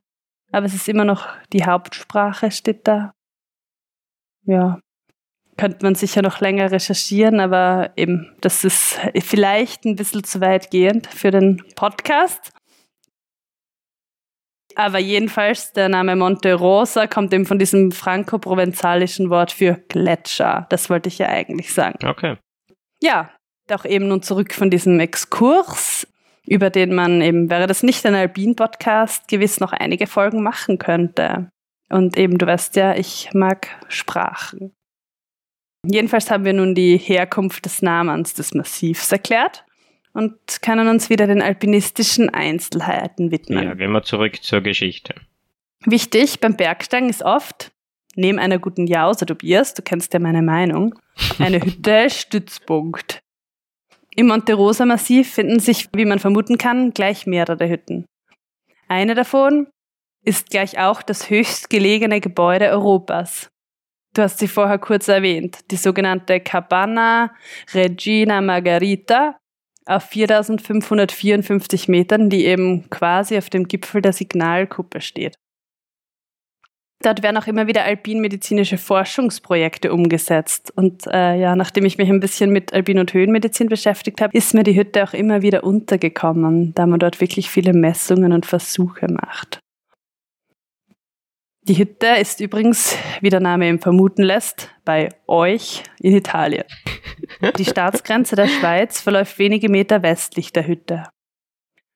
Aber 0.53 0.67
es 0.67 0.75
ist 0.75 0.89
immer 0.89 1.05
noch 1.05 1.27
die 1.53 1.65
Hauptsprache, 1.65 2.53
steht 2.53 2.87
da. 2.87 3.13
Ja, 4.47 4.79
könnte 5.57 5.85
man 5.85 5.95
sicher 5.95 6.23
noch 6.23 6.41
länger 6.41 6.71
recherchieren, 6.71 7.41
aber 7.41 7.93
eben, 7.97 8.33
das 8.41 8.65
ist 8.65 8.99
vielleicht 9.21 9.85
ein 9.85 9.97
bisschen 9.97 10.25
zu 10.25 10.41
weitgehend 10.41 11.07
für 11.07 11.31
den 11.31 11.63
Podcast. 11.75 12.53
Aber 14.77 14.99
jedenfalls, 14.99 15.73
der 15.73 15.89
Name 15.89 16.17
Monte 16.17 16.55
Rosa 16.55 17.07
kommt 17.07 17.33
eben 17.33 17.47
von 17.47 17.59
diesem 17.59 17.93
franco-provenzalischen 17.93 19.31
Wort 19.31 19.53
für 19.53 19.75
Gletscher. 19.89 20.67
Das 20.71 20.91
wollte 20.91 21.09
ich 21.09 21.19
ja 21.19 21.29
eigentlich 21.29 21.73
sagen. 21.73 22.07
Okay. 22.07 22.37
Ja, 23.01 23.31
doch 23.69 23.85
eben 23.85 24.09
nun 24.09 24.23
zurück 24.23 24.53
von 24.53 24.71
diesem 24.71 24.99
Exkurs, 25.01 26.07
über 26.47 26.71
den 26.71 26.95
man 26.95 27.21
eben, 27.21 27.51
wäre 27.51 27.67
das 27.67 27.83
nicht 27.83 28.05
ein 28.05 28.15
Alpin-Podcast, 28.15 29.29
gewiss 29.29 29.61
noch 29.61 29.73
einige 29.73 30.07
Folgen 30.07 30.43
machen 30.43 30.79
könnte. 30.79 31.51
Und 31.89 32.17
eben, 32.17 32.39
du 32.39 32.47
weißt 32.47 32.77
ja, 32.77 32.95
ich 32.97 33.31
mag 33.33 33.69
Sprachen. 33.89 34.73
Jedenfalls 35.87 36.31
haben 36.31 36.45
wir 36.45 36.55
nun 36.55 36.75
die 36.75 36.97
Herkunft 36.97 37.67
des 37.67 37.83
Namens 37.83 38.35
des 38.35 38.55
Massivs 38.55 39.13
erklärt 39.13 39.64
und 40.15 40.63
können 40.63 40.89
uns 40.89 41.11
wieder 41.11 41.27
den 41.27 41.43
alpinistischen 41.43 42.31
Einzelheiten 42.31 43.31
widmen. 43.31 43.65
Ja, 43.65 43.75
gehen 43.75 43.93
wir 43.93 44.03
zurück 44.03 44.43
zur 44.43 44.63
Geschichte. 44.63 45.15
Wichtig 45.85 46.41
beim 46.41 46.57
Bergsteigen 46.57 47.11
ist 47.11 47.23
oft, 47.23 47.73
neben 48.15 48.39
einer 48.39 48.59
guten 48.59 48.87
Jause, 48.87 49.27
Tobias, 49.27 49.75
du 49.75 49.83
kennst 49.83 50.15
ja 50.15 50.21
meine 50.21 50.41
Meinung, 50.41 50.95
eine 51.39 51.61
Hütte 51.65 52.09
Stützpunkt. 52.09 53.21
Im 54.17 54.29
Monte 54.29 54.55
Rosa 54.55 54.87
Massiv 54.87 55.35
finden 55.35 55.59
sich, 55.59 55.89
wie 55.95 56.05
man 56.05 56.21
vermuten 56.21 56.57
kann, 56.57 56.93
gleich 56.93 57.27
mehrere 57.27 57.69
Hütten. 57.69 58.07
Eine 58.89 59.15
davon 59.15 59.67
ist 60.23 60.51
gleich 60.51 60.79
auch 60.79 61.03
das 61.03 61.29
höchstgelegene 61.29 62.21
Gebäude 62.21 62.69
Europas. 62.69 63.49
Du 64.15 64.23
hast 64.23 64.39
sie 64.39 64.47
vorher 64.47 64.79
kurz 64.79 65.09
erwähnt, 65.09 65.71
die 65.73 65.77
sogenannte 65.77 66.39
Cabana 66.39 67.35
Regina 67.75 68.41
Margarita 68.41 69.37
auf 69.87 70.05
4554 70.05 71.89
Metern, 71.89 72.31
die 72.31 72.47
eben 72.47 72.89
quasi 72.91 73.37
auf 73.37 73.51
dem 73.51 73.69
Gipfel 73.69 74.03
der 74.03 74.13
Signalkuppe 74.13 75.01
steht. 75.01 75.37
Dort 77.05 77.23
werden 77.23 77.37
auch 77.37 77.47
immer 77.47 77.67
wieder 77.67 77.85
alpinmedizinische 77.85 78.79
Forschungsprojekte 78.79 79.93
umgesetzt. 79.93 80.73
Und 80.75 81.07
äh, 81.07 81.39
ja, 81.39 81.55
nachdem 81.55 81.85
ich 81.85 81.99
mich 81.99 82.09
ein 82.09 82.21
bisschen 82.21 82.51
mit 82.51 82.73
Alpin- 82.73 82.99
und 82.99 83.13
Höhenmedizin 83.13 83.69
beschäftigt 83.69 84.23
habe, 84.23 84.35
ist 84.37 84.55
mir 84.55 84.63
die 84.63 84.75
Hütte 84.75 85.05
auch 85.05 85.13
immer 85.13 85.43
wieder 85.43 85.65
untergekommen, 85.65 86.73
da 86.75 86.87
man 86.87 86.99
dort 86.99 87.21
wirklich 87.21 87.51
viele 87.51 87.75
Messungen 87.75 88.33
und 88.33 88.47
Versuche 88.47 89.07
macht. 89.11 89.61
Die 91.67 91.77
Hütte 91.77 92.07
ist 92.21 92.41
übrigens, 92.41 92.97
wie 93.21 93.31
der 93.31 93.41
Name 93.41 93.67
eben 93.69 93.81
vermuten 93.81 94.23
lässt, 94.23 94.74
bei 94.85 95.09
euch 95.27 95.83
in 96.01 96.15
Italien. 96.15 96.65
Die 97.59 97.65
Staatsgrenze 97.65 98.37
der 98.37 98.49
Schweiz 98.49 99.01
verläuft 99.01 99.39
wenige 99.39 99.69
Meter 99.69 100.03
westlich 100.03 100.53
der 100.53 100.67
Hütte. 100.67 101.05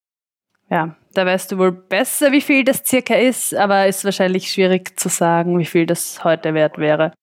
Ja, 0.69 0.97
da 1.13 1.25
weißt 1.25 1.53
du 1.53 1.57
wohl 1.57 1.71
besser, 1.71 2.33
wie 2.33 2.41
viel 2.41 2.65
das 2.65 2.83
circa 2.85 3.15
ist, 3.15 3.55
aber 3.55 3.87
ist 3.87 4.03
wahrscheinlich 4.03 4.51
schwierig 4.51 4.99
zu 4.99 5.07
sagen, 5.07 5.57
wie 5.57 5.65
viel 5.65 5.85
das 5.85 6.25
heute 6.25 6.53
wert 6.53 6.77
wäre. 6.77 7.13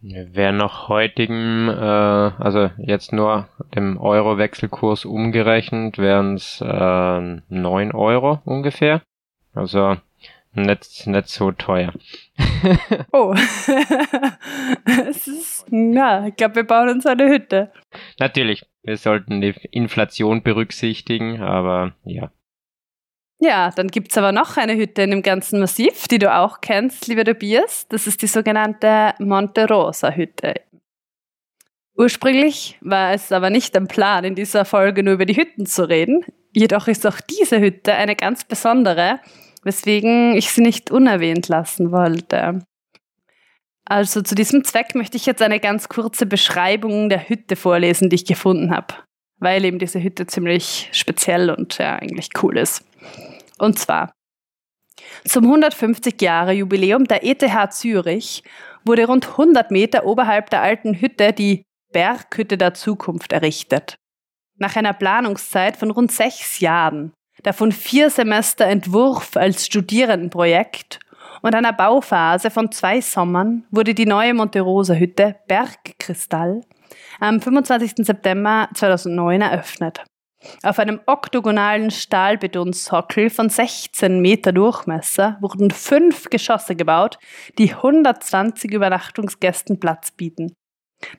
Wäre 0.00 0.52
nach 0.52 0.88
heutigem, 0.88 1.68
äh, 1.68 1.72
also 1.72 2.70
jetzt 2.78 3.12
nur 3.12 3.48
dem 3.74 3.98
Euro-Wechselkurs 3.98 5.04
umgerechnet, 5.04 5.98
wären 5.98 6.36
es 6.36 6.62
äh, 6.62 7.40
9 7.48 7.92
Euro 7.92 8.40
ungefähr. 8.44 9.02
Also 9.54 9.96
nicht, 10.52 11.06
nicht 11.06 11.28
so 11.28 11.52
teuer. 11.52 11.92
oh. 13.12 13.34
es 15.08 15.26
ist, 15.26 15.66
ja, 15.70 16.26
ich 16.26 16.36
glaube, 16.36 16.56
wir 16.56 16.64
bauen 16.64 16.88
uns 16.88 17.06
eine 17.06 17.28
Hütte. 17.28 17.72
Natürlich, 18.18 18.64
wir 18.82 18.96
sollten 18.96 19.40
die 19.40 19.54
Inflation 19.70 20.42
berücksichtigen, 20.42 21.42
aber 21.42 21.94
ja. 22.04 22.30
Ja, 23.40 23.70
dann 23.70 23.88
gibt's 23.88 24.18
aber 24.18 24.32
noch 24.32 24.56
eine 24.56 24.74
Hütte 24.74 25.02
in 25.02 25.10
dem 25.10 25.22
ganzen 25.22 25.60
Massiv, 25.60 26.08
die 26.08 26.18
du 26.18 26.34
auch 26.34 26.60
kennst, 26.60 27.06
lieber 27.06 27.24
Tobias. 27.24 27.86
Das 27.88 28.08
ist 28.08 28.20
die 28.20 28.26
sogenannte 28.26 29.14
Monte 29.20 29.68
Rosa 29.68 30.10
Hütte. 30.10 30.54
Ursprünglich 31.96 32.78
war 32.80 33.12
es 33.12 33.30
aber 33.30 33.50
nicht 33.50 33.76
ein 33.76 33.88
Plan, 33.88 34.24
in 34.24 34.34
dieser 34.34 34.64
Folge 34.64 35.02
nur 35.02 35.14
über 35.14 35.26
die 35.26 35.36
Hütten 35.36 35.66
zu 35.66 35.88
reden. 35.88 36.24
Jedoch 36.52 36.88
ist 36.88 37.06
auch 37.06 37.20
diese 37.20 37.60
Hütte 37.60 37.94
eine 37.94 38.16
ganz 38.16 38.44
besondere, 38.44 39.20
weswegen 39.68 40.34
ich 40.34 40.50
sie 40.50 40.62
nicht 40.62 40.90
unerwähnt 40.90 41.48
lassen 41.48 41.92
wollte. 41.92 42.60
Also 43.84 44.22
zu 44.22 44.34
diesem 44.34 44.64
Zweck 44.64 44.94
möchte 44.94 45.18
ich 45.18 45.26
jetzt 45.26 45.42
eine 45.42 45.60
ganz 45.60 45.90
kurze 45.90 46.24
Beschreibung 46.24 47.10
der 47.10 47.28
Hütte 47.28 47.54
vorlesen, 47.54 48.08
die 48.08 48.16
ich 48.16 48.24
gefunden 48.24 48.74
habe, 48.74 48.94
weil 49.38 49.64
eben 49.66 49.78
diese 49.78 50.02
Hütte 50.02 50.26
ziemlich 50.26 50.88
speziell 50.92 51.50
und 51.50 51.76
ja 51.76 51.96
eigentlich 51.96 52.30
cool 52.42 52.56
ist. 52.56 52.82
Und 53.58 53.78
zwar 53.78 54.10
zum 55.24 55.44
150 55.44 56.20
Jahre 56.20 56.52
Jubiläum 56.52 57.04
der 57.04 57.22
ETH 57.22 57.44
Zürich 57.72 58.42
wurde 58.86 59.06
rund 59.06 59.28
100 59.28 59.70
Meter 59.70 60.06
oberhalb 60.06 60.48
der 60.48 60.62
alten 60.62 60.94
Hütte 60.98 61.34
die 61.34 61.62
Berghütte 61.92 62.56
der 62.56 62.72
Zukunft 62.72 63.32
errichtet. 63.32 63.96
Nach 64.56 64.76
einer 64.76 64.94
Planungszeit 64.94 65.76
von 65.76 65.90
rund 65.90 66.10
sechs 66.10 66.60
Jahren, 66.60 67.12
davon 67.42 67.72
vier 67.72 68.10
Semester 68.10 68.66
Entwurf 68.66 69.36
als 69.36 69.66
Studierendenprojekt 69.66 71.00
und 71.42 71.54
einer 71.54 71.72
Bauphase 71.72 72.50
von 72.50 72.72
zwei 72.72 73.00
Sommern 73.00 73.64
wurde 73.70 73.94
die 73.94 74.06
neue 74.06 74.34
Monterosa 74.34 74.94
Hütte 74.94 75.36
Bergkristall 75.46 76.62
am 77.20 77.40
25. 77.40 78.06
September 78.06 78.68
2009 78.74 79.40
eröffnet. 79.40 80.04
Auf 80.62 80.78
einem 80.78 81.00
oktogonalen 81.06 81.90
Stahlbetonsockel 81.90 83.28
von 83.28 83.48
16 83.48 84.20
Meter 84.20 84.52
Durchmesser 84.52 85.36
wurden 85.40 85.70
fünf 85.70 86.30
Geschosse 86.30 86.76
gebaut, 86.76 87.18
die 87.58 87.74
120 87.74 88.72
Übernachtungsgästen 88.72 89.80
Platz 89.80 90.12
bieten. 90.12 90.52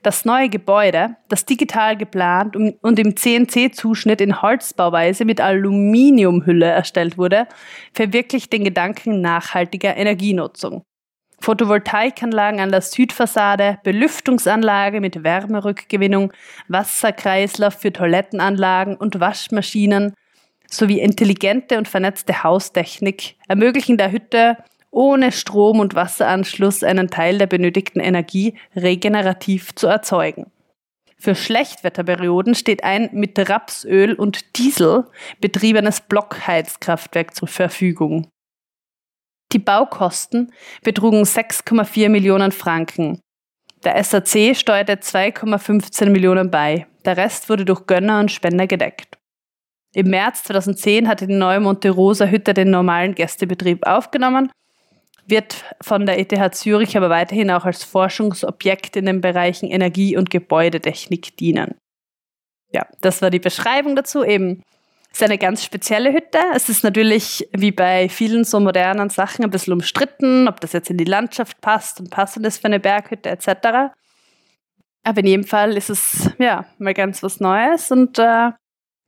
Das 0.02 0.24
neue 0.24 0.48
Gebäude, 0.48 1.16
das 1.28 1.46
digital 1.46 1.96
geplant 1.96 2.54
und 2.54 2.98
im 2.98 3.16
CNC-Zuschnitt 3.16 4.20
in 4.20 4.42
Holzbauweise 4.42 5.24
mit 5.24 5.40
Aluminiumhülle 5.40 6.66
erstellt 6.66 7.16
wurde, 7.16 7.46
verwirklicht 7.94 8.52
den 8.52 8.64
Gedanken 8.64 9.20
nachhaltiger 9.20 9.96
Energienutzung. 9.96 10.82
Photovoltaikanlagen 11.40 12.60
an 12.60 12.70
der 12.70 12.82
Südfassade, 12.82 13.78
Belüftungsanlage 13.82 15.00
mit 15.00 15.24
Wärmerückgewinnung, 15.24 16.32
Wasserkreislauf 16.68 17.74
für 17.74 17.92
Toilettenanlagen 17.92 18.96
und 18.96 19.20
Waschmaschinen 19.20 20.12
sowie 20.68 21.00
intelligente 21.00 21.78
und 21.78 21.88
vernetzte 21.88 22.42
Haustechnik 22.42 23.36
ermöglichen 23.48 23.96
der 23.96 24.12
Hütte 24.12 24.58
ohne 24.90 25.32
Strom- 25.32 25.80
und 25.80 25.94
Wasseranschluss 25.94 26.82
einen 26.82 27.10
Teil 27.10 27.38
der 27.38 27.46
benötigten 27.46 28.00
Energie 28.00 28.54
regenerativ 28.74 29.74
zu 29.74 29.86
erzeugen. 29.86 30.50
Für 31.16 31.34
Schlechtwetterperioden 31.34 32.54
steht 32.54 32.82
ein 32.82 33.10
mit 33.12 33.38
Rapsöl 33.38 34.14
und 34.14 34.56
Diesel 34.56 35.04
betriebenes 35.40 36.00
Blockheizkraftwerk 36.00 37.34
zur 37.34 37.48
Verfügung. 37.48 38.28
Die 39.52 39.58
Baukosten 39.58 40.52
betrugen 40.82 41.24
6,4 41.24 42.08
Millionen 42.08 42.52
Franken. 42.52 43.20
Der 43.84 44.02
SAC 44.02 44.56
steuerte 44.56 44.94
2,15 44.94 46.08
Millionen 46.08 46.50
bei. 46.50 46.86
Der 47.04 47.16
Rest 47.16 47.48
wurde 47.48 47.64
durch 47.64 47.86
Gönner 47.86 48.20
und 48.20 48.30
Spender 48.30 48.66
gedeckt. 48.66 49.18
Im 49.92 50.08
März 50.08 50.44
2010 50.44 51.08
hatte 51.08 51.26
die 51.26 51.34
neue 51.34 51.60
Monte 51.60 51.90
Rosa 51.90 52.26
Hütte 52.26 52.54
den 52.54 52.70
normalen 52.70 53.14
Gästebetrieb 53.14 53.86
aufgenommen 53.86 54.50
wird 55.26 55.64
von 55.80 56.06
der 56.06 56.18
ETH 56.18 56.54
Zürich 56.54 56.96
aber 56.96 57.10
weiterhin 57.10 57.50
auch 57.50 57.64
als 57.64 57.84
Forschungsobjekt 57.84 58.96
in 58.96 59.06
den 59.06 59.20
Bereichen 59.20 59.70
Energie- 59.70 60.16
und 60.16 60.30
Gebäudetechnik 60.30 61.36
dienen. 61.36 61.76
Ja, 62.72 62.86
das 63.00 63.22
war 63.22 63.30
die 63.30 63.38
Beschreibung 63.38 63.96
dazu. 63.96 64.24
Eben 64.24 64.62
ist 65.12 65.22
eine 65.22 65.38
ganz 65.38 65.64
spezielle 65.64 66.12
Hütte. 66.12 66.38
Es 66.54 66.68
ist 66.68 66.84
natürlich 66.84 67.48
wie 67.52 67.72
bei 67.72 68.08
vielen 68.08 68.44
so 68.44 68.60
modernen 68.60 69.10
Sachen 69.10 69.44
ein 69.44 69.50
bisschen 69.50 69.72
umstritten, 69.72 70.46
ob 70.48 70.60
das 70.60 70.72
jetzt 70.72 70.90
in 70.90 70.98
die 70.98 71.04
Landschaft 71.04 71.60
passt 71.60 72.00
und 72.00 72.10
passend 72.10 72.46
ist 72.46 72.58
für 72.58 72.66
eine 72.66 72.80
Berghütte 72.80 73.28
etc. 73.28 73.92
Aber 75.02 75.20
in 75.20 75.26
jedem 75.26 75.44
Fall 75.44 75.76
ist 75.76 75.90
es 75.90 76.30
ja 76.38 76.64
mal 76.78 76.94
ganz 76.94 77.22
was 77.22 77.40
Neues 77.40 77.90
und 77.90 78.18
äh, 78.18 78.52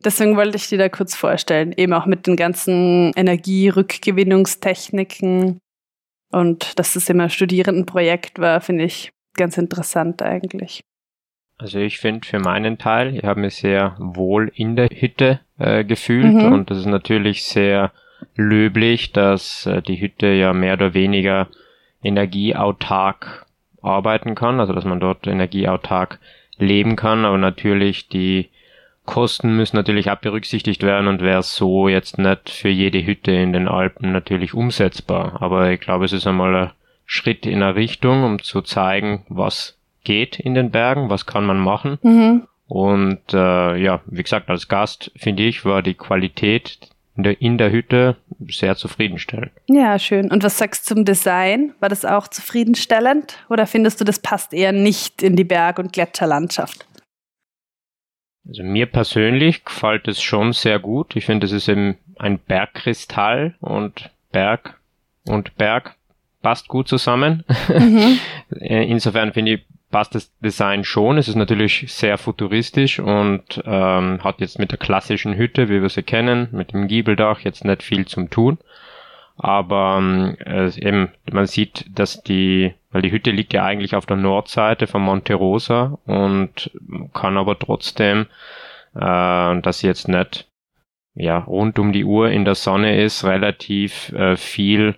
deswegen 0.05 0.37
wollte 0.37 0.57
ich 0.57 0.69
die 0.69 0.77
da 0.77 0.89
kurz 0.89 1.15
vorstellen. 1.15 1.73
Eben 1.77 1.93
auch 1.93 2.07
mit 2.07 2.27
den 2.27 2.35
ganzen 2.37 3.13
Energierückgewinnungstechniken 3.15 5.59
und 6.33 6.79
dass 6.79 6.97
es 6.97 7.09
immer 7.09 7.29
Studierendenprojekt 7.29 8.39
war, 8.39 8.61
finde 8.61 8.85
ich 8.85 9.13
ganz 9.35 9.59
interessant 9.59 10.23
eigentlich. 10.23 10.83
Also 11.59 11.79
ich 11.79 11.99
finde 11.99 12.27
für 12.27 12.41
meinen 12.41 12.79
Teil, 12.79 13.15
ich 13.15 13.23
habe 13.23 13.41
mich 13.41 13.55
sehr 13.57 13.95
wohl 13.99 14.51
in 14.55 14.75
der 14.75 14.89
Hütte 14.89 15.41
äh, 15.59 15.85
gefühlt 15.85 16.35
mhm. 16.35 16.53
und 16.53 16.71
das 16.71 16.79
ist 16.79 16.87
natürlich 16.87 17.45
sehr 17.45 17.93
löblich, 18.35 19.13
dass 19.13 19.67
äh, 19.67 19.81
die 19.81 20.01
Hütte 20.01 20.27
ja 20.27 20.53
mehr 20.53 20.75
oder 20.75 20.95
weniger 20.95 21.49
energieautark 22.03 23.47
arbeiten 23.81 24.35
kann, 24.35 24.59
also 24.59 24.73
dass 24.73 24.85
man 24.85 25.01
dort 25.01 25.27
energieautark 25.27 26.19
leben 26.57 26.97
kann, 26.97 27.25
aber 27.25 27.39
natürlich 27.39 28.09
die 28.09 28.49
Kosten 29.05 29.57
müssen 29.57 29.77
natürlich 29.77 30.11
auch 30.11 30.17
berücksichtigt 30.17 30.83
werden 30.83 31.09
und 31.09 31.23
wäre 31.23 31.43
so 31.43 31.89
jetzt 31.89 32.19
nicht 32.19 32.51
für 32.51 32.69
jede 32.69 33.05
Hütte 33.05 33.33
in 33.33 33.53
den 33.53 33.69
Alpen 33.69 34.13
natürlich 34.13 34.55
umsetzbar. 34.55 35.43
Aber 35.43 35.71
ich 35.71 35.81
glaube, 35.81 36.05
es 36.05 36.13
ist 36.13 36.27
einmal 36.27 36.55
ein 36.55 36.71
Schritt 37.05 37.45
in 37.45 37.63
eine 37.63 37.75
Richtung, 37.75 38.23
um 38.23 38.43
zu 38.43 38.63
zeigen, 38.63 39.25
was 39.29 39.77
geht 40.05 40.39
in 40.39 40.55
den 40.55 40.71
Bergen, 40.71 41.11
was 41.11 41.27
kann 41.27 41.45
man 41.45 41.59
machen. 41.59 41.99
Mhm. 42.03 42.47
Und 42.69 43.35
äh, 43.35 43.77
ja, 43.77 44.01
wie 44.07 44.23
gesagt, 44.23 44.49
als 44.49 44.69
Gast 44.69 45.11
finde 45.17 45.43
ich, 45.43 45.65
war 45.65 45.83
die 45.83 45.95
Qualität 45.95 46.79
in 47.17 47.23
der, 47.25 47.41
in 47.43 47.59
der 47.59 47.71
Hütte 47.71 48.17
sehr 48.49 48.77
zufriedenstellend. 48.77 49.51
Ja, 49.67 49.99
schön. 49.99 50.31
Und 50.31 50.43
was 50.43 50.57
sagst 50.57 50.91
du 50.91 50.95
zum 50.95 51.05
Design? 51.05 51.75
War 51.81 51.89
das 51.89 52.05
auch 52.05 52.29
zufriedenstellend? 52.29 53.37
Oder 53.51 53.67
findest 53.67 54.01
du, 54.01 54.05
das 54.05 54.21
passt 54.21 54.55
eher 54.55 54.73
nicht 54.73 55.23
in 55.23 55.37
die 55.37 55.45
Berg- 55.45 55.79
und 55.79 55.93
Gletscherlandschaft? 55.93 56.87
Also 58.49 58.63
mir 58.63 58.87
persönlich 58.87 59.65
gefällt 59.65 60.09
es 60.09 60.21
schon 60.21 60.53
sehr 60.53 60.79
gut. 60.79 61.15
Ich 61.17 61.27
finde, 61.27 61.47
es 61.47 61.53
ist 61.53 61.69
eben 61.69 61.97
ein 62.19 62.39
Bergkristall 62.39 63.55
und 63.61 64.11
Berg 64.33 64.79
und 65.25 65.57
Berg 65.57 65.95
passt 66.43 66.69
gut 66.69 66.89
zusammen. 66.89 67.45
Mhm. 67.69 68.19
Insofern 68.61 69.33
finde 69.33 69.53
ich, 69.53 69.65
passt 69.91 70.15
das 70.15 70.33
Design 70.41 70.83
schon. 70.83 71.19
Es 71.19 71.29
ist 71.29 71.37
natürlich 71.37 71.85
sehr 71.93 72.19
futuristisch 72.19 72.99
und 72.99 73.63
ähm, 73.65 74.25
hat 74.25 74.41
jetzt 74.41 74.59
mit 74.59 74.73
der 74.73 74.79
klassischen 74.79 75.37
Hütte, 75.37 75.69
wie 75.69 75.81
wir 75.81 75.89
sie 75.89 76.03
kennen, 76.03 76.49
mit 76.51 76.73
dem 76.73 76.89
Giebeldach 76.89 77.41
jetzt 77.41 77.65
nicht 77.65 77.83
viel 77.83 78.07
zum 78.07 78.29
tun. 78.31 78.59
Aber 79.37 79.99
ähm, 79.99 80.37
eben, 80.77 81.09
man 81.31 81.47
sieht, 81.47 81.87
dass 81.99 82.23
die, 82.23 82.75
weil 82.91 83.03
die 83.03 83.13
Hütte 83.13 83.31
liegt 83.31 83.53
ja 83.53 83.65
eigentlich 83.65 83.97
auf 83.97 84.07
der 84.07 84.17
Nordseite 84.17 84.87
von 84.87 85.03
Monte 85.03 85.35
Rosa 85.35 85.99
und 86.07 86.71
kann 87.15 87.37
aber 87.37 87.59
trotzdem, 87.59 88.27
äh, 88.95 89.61
dass 89.61 89.79
sie 89.81 89.87
jetzt 89.87 90.09
nicht 90.09 90.49
ja, 91.15 91.39
rund 91.39 91.79
um 91.79 91.93
die 91.93 92.05
Uhr 92.05 92.31
in 92.31 92.45
der 92.45 92.55
Sonne 92.55 93.03
ist, 93.03 93.25
relativ 93.25 94.13
äh, 94.13 94.37
viel 94.37 94.97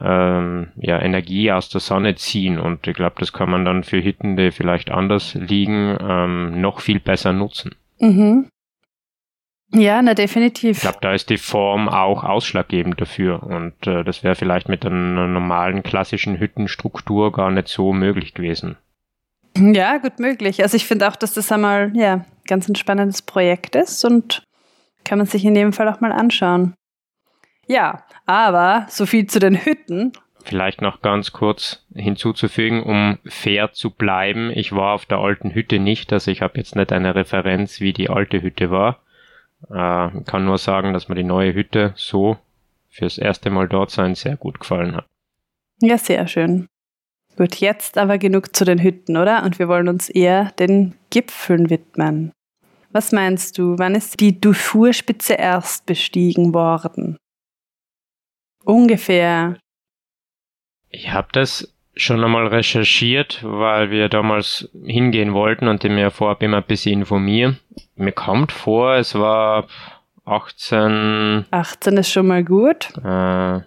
ähm, 0.00 0.68
ja, 0.76 1.00
Energie 1.00 1.52
aus 1.52 1.68
der 1.68 1.80
Sonne 1.80 2.14
ziehen. 2.14 2.58
Und 2.58 2.86
ich 2.86 2.94
glaube, 2.94 3.16
das 3.18 3.32
kann 3.32 3.50
man 3.50 3.64
dann 3.64 3.84
für 3.84 4.02
Hütten, 4.02 4.36
die 4.36 4.50
vielleicht 4.50 4.90
anders 4.90 5.34
liegen, 5.34 5.96
ähm, 6.00 6.60
noch 6.60 6.80
viel 6.80 7.00
besser 7.00 7.32
nutzen. 7.32 7.74
Mhm. 8.00 8.48
Ja, 9.74 10.02
na 10.02 10.14
definitiv. 10.14 10.76
Ich 10.76 10.82
glaube, 10.82 10.98
da 11.00 11.14
ist 11.14 11.30
die 11.30 11.38
Form 11.38 11.88
auch 11.88 12.24
ausschlaggebend 12.24 13.00
dafür 13.00 13.42
und 13.42 13.86
äh, 13.86 14.04
das 14.04 14.22
wäre 14.22 14.34
vielleicht 14.34 14.68
mit 14.68 14.84
einer 14.84 15.26
normalen 15.26 15.82
klassischen 15.82 16.38
Hüttenstruktur 16.38 17.32
gar 17.32 17.50
nicht 17.50 17.68
so 17.68 17.92
möglich 17.92 18.34
gewesen. 18.34 18.76
Ja, 19.56 19.98
gut 19.98 20.18
möglich. 20.18 20.62
Also 20.62 20.76
ich 20.76 20.86
finde 20.86 21.08
auch, 21.08 21.16
dass 21.16 21.34
das 21.34 21.50
einmal 21.52 21.90
ja 21.94 22.24
ganz 22.46 22.68
ein 22.68 22.74
spannendes 22.74 23.22
Projekt 23.22 23.74
ist 23.76 24.04
und 24.04 24.42
Kann 25.04 25.18
man 25.18 25.26
sich 25.26 25.44
in 25.44 25.54
dem 25.54 25.72
Fall 25.72 25.88
auch 25.88 26.00
mal 26.00 26.12
anschauen. 26.12 26.74
Ja, 27.66 28.04
aber 28.26 28.86
so 28.88 29.06
viel 29.06 29.26
zu 29.26 29.38
den 29.38 29.56
Hütten. 29.64 30.12
Vielleicht 30.44 30.80
noch 30.80 31.02
ganz 31.02 31.32
kurz 31.32 31.84
hinzuzufügen, 31.94 32.82
um 32.82 33.18
fair 33.26 33.72
zu 33.72 33.90
bleiben. 33.90 34.50
Ich 34.50 34.72
war 34.72 34.94
auf 34.94 35.06
der 35.06 35.18
alten 35.18 35.54
Hütte 35.54 35.78
nicht, 35.78 36.12
also 36.12 36.30
ich 36.30 36.42
habe 36.42 36.58
jetzt 36.58 36.74
nicht 36.74 36.92
eine 36.92 37.14
Referenz, 37.14 37.80
wie 37.80 37.92
die 37.92 38.10
alte 38.10 38.42
Hütte 38.42 38.70
war. 38.70 39.00
Äh, 39.70 40.10
kann 40.24 40.44
nur 40.44 40.58
sagen, 40.58 40.92
dass 40.92 41.08
mir 41.08 41.14
die 41.14 41.24
neue 41.24 41.54
Hütte 41.54 41.92
so 41.96 42.36
fürs 42.88 43.18
erste 43.18 43.50
Mal 43.50 43.68
dort 43.68 43.90
sein 43.90 44.14
sehr 44.14 44.36
gut 44.36 44.60
gefallen 44.60 44.96
hat. 44.96 45.06
Ja, 45.80 45.98
sehr 45.98 46.26
schön. 46.28 46.68
Gut, 47.36 47.56
jetzt 47.56 47.96
aber 47.96 48.18
genug 48.18 48.54
zu 48.54 48.64
den 48.64 48.82
Hütten, 48.82 49.16
oder? 49.16 49.42
Und 49.42 49.58
wir 49.58 49.68
wollen 49.68 49.88
uns 49.88 50.10
eher 50.10 50.52
den 50.52 50.94
Gipfeln 51.10 51.70
widmen. 51.70 52.32
Was 52.90 53.10
meinst 53.10 53.56
du, 53.56 53.78
wann 53.78 53.94
ist 53.94 54.20
die 54.20 54.38
Dufour-Spitze 54.38 55.34
erst 55.34 55.86
bestiegen 55.86 56.52
worden? 56.52 57.16
Ungefähr. 58.64 59.58
Ich 60.90 61.10
habe 61.10 61.28
das 61.32 61.72
schon 61.94 62.22
einmal 62.22 62.46
recherchiert, 62.46 63.40
weil 63.42 63.90
wir 63.90 64.08
damals 64.08 64.68
hingehen 64.84 65.34
wollten 65.34 65.68
und 65.68 65.84
mir 65.84 66.10
vorab 66.10 66.42
immer 66.42 66.58
ein 66.58 66.66
bisschen 66.66 67.00
informieren. 67.00 67.58
Mir 67.96 68.12
kommt 68.12 68.52
vor, 68.52 68.94
es 68.96 69.14
war 69.14 69.66
18. 70.24 71.46
18 71.50 71.96
ist 71.96 72.10
schon 72.10 72.26
mal 72.26 72.44
gut. 72.44 72.90
Äh, 73.04 73.60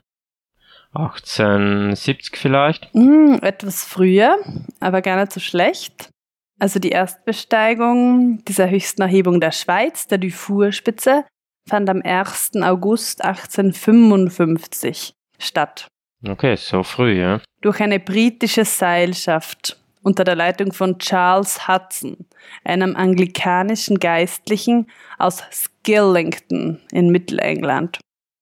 1870 0.94 2.38
vielleicht. 2.38 2.94
Mm, 2.96 3.36
etwas 3.42 3.84
früher, 3.84 4.38
aber 4.80 5.02
gar 5.02 5.20
nicht 5.20 5.34
so 5.34 5.40
schlecht. 5.40 6.10
Also 6.58 6.80
die 6.80 6.90
Erstbesteigung 6.90 8.44
dieser 8.46 8.70
höchsten 8.70 9.02
Erhebung 9.02 9.42
der 9.42 9.52
Schweiz, 9.52 10.08
der 10.08 10.20
Dufour-Spitze, 10.20 11.26
fand 11.68 11.90
am 11.90 12.02
1. 12.02 12.52
August 12.62 13.24
1855 13.24 15.14
statt. 15.38 15.88
Okay, 16.28 16.56
so 16.56 16.84
früh, 16.84 17.20
ja. 17.20 17.42
Durch 17.62 17.80
eine 17.82 18.00
britische 18.00 18.66
Seilschaft 18.66 19.78
unter 20.02 20.24
der 20.24 20.36
Leitung 20.36 20.72
von 20.72 21.00
Charles 21.00 21.68
Hudson, 21.68 22.18
einem 22.64 22.96
anglikanischen 22.96 24.00
Geistlichen 24.00 24.88
aus 25.18 25.44
Skillington 25.52 26.80
in 26.92 27.10
Mittelengland. 27.10 28.00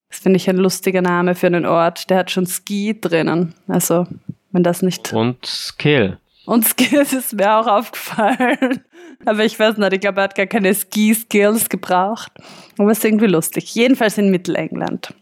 Das 0.10 0.20
finde 0.20 0.38
ich 0.38 0.50
ein 0.50 0.58
lustiger 0.58 1.02
Name 1.02 1.36
für 1.36 1.48
einen 1.48 1.66
Ort. 1.66 2.10
Der 2.10 2.18
hat 2.20 2.32
schon 2.32 2.46
Ski 2.46 3.00
drinnen. 3.00 3.56
Also, 3.68 4.06
wenn 4.52 4.62
das 4.62 4.82
nicht. 4.82 5.12
Und 5.14 5.46
Skill. 5.46 6.20
Und 6.46 6.68
Skills 6.68 7.14
ist 7.14 7.34
mir 7.34 7.56
auch 7.56 7.68
aufgefallen. 7.68 8.84
Aber 9.26 9.46
ich 9.46 9.58
weiß 9.58 9.78
nicht, 9.78 9.94
ich 9.94 10.02
glaube, 10.02 10.20
er 10.20 10.26
hat 10.26 10.36
gar 10.36 10.46
keine 10.46 10.76
Ski-Skills 10.76 11.70
gebraucht. 11.70 12.32
Aber 12.78 12.92
es 12.92 12.98
ist 12.98 13.06
irgendwie 13.06 13.28
lustig. 13.28 13.74
Jedenfalls 13.74 14.18
in 14.18 14.30
Mittelengland. 14.30 15.14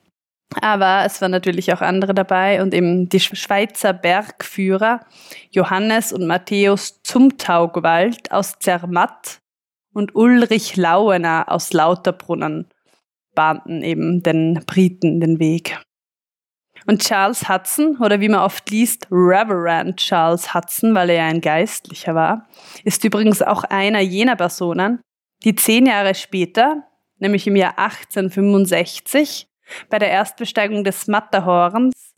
Aber 0.60 1.04
es 1.06 1.22
waren 1.22 1.32
natürlich 1.32 1.72
auch 1.74 1.82
andere 1.82 2.14
dabei 2.14 2.62
und 2.62 2.74
eben 2.74 3.08
die 3.08 3.22
Schweizer 3.22 3.94
Bergführer 3.94 5.00
Johannes 5.52 6.12
und 6.12 6.28
Matthäus 6.28 7.02
Zumtaugwald 7.04 8.32
aus 8.32 8.60
Zermatt 8.60 9.40
und 9.94 10.16
Ulrich 10.16 10.76
Lauener 10.76 11.46
aus 11.48 11.72
Lauterbrunnen 11.72 12.68
bahnten 13.34 13.82
eben 13.82 14.24
den 14.24 14.64
Briten 14.66 15.22
den 15.22 15.40
Weg. 15.40 15.80
Und 16.88 17.04
Charles 17.04 17.48
Hudson, 17.48 17.98
oder 17.98 18.20
wie 18.20 18.30
man 18.30 18.42
oft 18.42 18.70
liest, 18.70 19.08
Reverend 19.12 19.98
Charles 19.98 20.54
Hudson, 20.54 20.96
weil 20.96 21.12
er 21.12 21.16
ja 21.18 21.26
ein 21.28 21.42
Geistlicher 21.42 22.16
war, 22.16 22.48
ist 22.84 23.04
übrigens 23.04 23.42
auch 23.42 23.64
einer 23.64 24.00
jener 24.00 24.36
Personen, 24.36 25.00
die 25.44 25.56
zehn 25.56 25.86
Jahre 25.86 26.16
später, 26.16 26.84
nämlich 27.20 27.46
im 27.46 27.56
Jahr 27.56 27.78
1865, 27.78 29.48
bei 29.90 30.00
der 30.00 30.10
Erstbesteigung 30.10 30.84
des 30.84 31.08
Matterhorns 31.08 32.14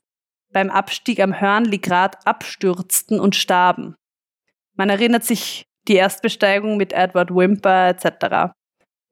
beim 0.54 0.70
Abstieg 0.70 1.20
am 1.20 1.40
Hörnligrat 1.40 2.26
abstürzten 2.26 3.20
und 3.20 3.36
starben. 3.36 3.96
Man 4.76 4.90
erinnert 4.90 5.24
sich 5.24 5.66
die 5.88 5.96
Erstbesteigung 5.96 6.78
mit 6.78 6.94
Edward 6.94 7.32
Wimper 7.32 7.90
etc. 7.90 8.54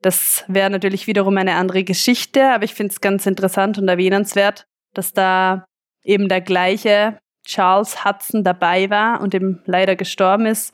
Das 0.02 0.46
wäre 0.48 0.70
natürlich 0.70 1.08
wiederum 1.08 1.38
eine 1.38 1.56
andere 1.56 1.84
Geschichte, 1.84 2.52
aber 2.52 2.64
ich 2.64 2.74
finde 2.74 2.94
es 2.94 3.02
ganz 3.02 3.26
interessant 3.26 3.78
und 3.78 3.88
erwähnenswert, 3.88 4.66
dass 4.94 5.14
da 5.14 5.66
eben 6.04 6.30
der 6.30 6.42
gleiche 6.42 7.20
Charles 7.46 8.06
Hudson 8.06 8.44
dabei 8.44 8.90
war 8.90 9.22
und 9.22 9.34
eben 9.36 9.62
leider 9.66 9.96
gestorben 9.96 10.46
ist, 10.46 10.74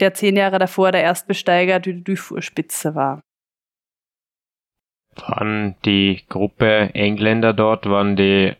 der 0.00 0.14
zehn 0.14 0.36
Jahre 0.36 0.58
davor 0.58 0.92
der 0.92 1.02
Erstbesteiger 1.02 1.80
der 1.80 1.94
Dufour-Spitze 1.94 2.94
war. 2.94 3.22
Waren 5.16 5.74
die 5.84 6.22
Gruppe 6.28 6.90
Engländer 6.94 7.52
dort, 7.52 7.88
waren 7.88 8.16
die 8.16 8.54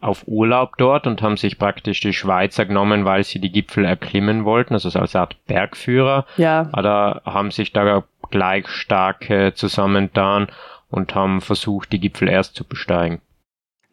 auf 0.00 0.24
Urlaub 0.26 0.76
dort 0.78 1.06
und 1.06 1.22
haben 1.22 1.36
sich 1.36 1.58
praktisch 1.58 2.00
die 2.00 2.12
Schweizer 2.12 2.66
genommen, 2.66 3.04
weil 3.04 3.22
sie 3.22 3.38
die 3.38 3.52
Gipfel 3.52 3.84
erklimmen 3.84 4.44
wollten, 4.44 4.74
also 4.74 4.98
als 4.98 5.14
Art 5.14 5.36
Bergführer. 5.46 6.26
Ja. 6.36 6.68
Oder 6.76 7.22
haben 7.24 7.52
sich 7.52 7.72
da 7.72 8.02
gleich 8.30 8.68
starke 8.68 9.52
zusammentan 9.54 10.48
und 10.90 11.14
haben 11.14 11.40
versucht, 11.40 11.92
die 11.92 12.00
Gipfel 12.00 12.28
erst 12.28 12.56
zu 12.56 12.64
besteigen. 12.64 13.20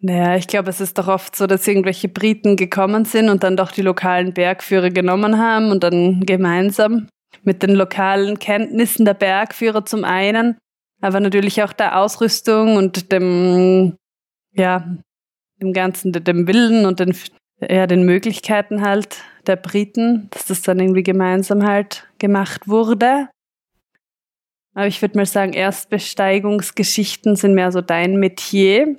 Naja, 0.01 0.35
ich 0.35 0.47
glaube, 0.47 0.69
es 0.69 0.81
ist 0.81 0.97
doch 0.97 1.07
oft 1.07 1.35
so, 1.35 1.45
dass 1.45 1.67
irgendwelche 1.67 2.07
Briten 2.07 2.55
gekommen 2.55 3.05
sind 3.05 3.29
und 3.29 3.43
dann 3.43 3.57
doch 3.57 3.71
die 3.71 3.81
lokalen 3.81 4.33
Bergführer 4.33 4.89
genommen 4.89 5.37
haben 5.37 5.71
und 5.71 5.83
dann 5.83 6.21
gemeinsam 6.21 7.07
mit 7.43 7.61
den 7.63 7.75
lokalen 7.75 8.39
Kenntnissen 8.39 9.05
der 9.05 9.13
Bergführer 9.13 9.85
zum 9.85 10.05
einen, 10.05 10.57
aber 11.01 11.19
natürlich 11.19 11.63
auch 11.63 11.73
der 11.73 11.99
Ausrüstung 11.99 12.75
und 12.75 13.11
dem, 13.11 13.95
ja, 14.53 14.97
dem 15.61 15.73
Ganzen, 15.73 16.11
dem 16.11 16.47
Willen 16.47 16.85
und 16.85 16.99
den, 16.99 17.15
ja, 17.61 17.87
den 17.87 18.03
Möglichkeiten 18.03 18.81
halt 18.81 19.23
der 19.47 19.55
Briten, 19.55 20.29
dass 20.31 20.45
das 20.45 20.61
dann 20.61 20.79
irgendwie 20.79 21.03
gemeinsam 21.03 21.65
halt 21.65 22.07
gemacht 22.17 22.67
wurde. 22.67 23.29
Aber 24.75 24.87
ich 24.87 25.01
würde 25.01 25.17
mal 25.17 25.25
sagen, 25.25 25.53
Erstbesteigungsgeschichten 25.53 27.35
sind 27.35 27.53
mehr 27.53 27.71
so 27.71 27.81
dein 27.81 28.17
Metier. 28.17 28.97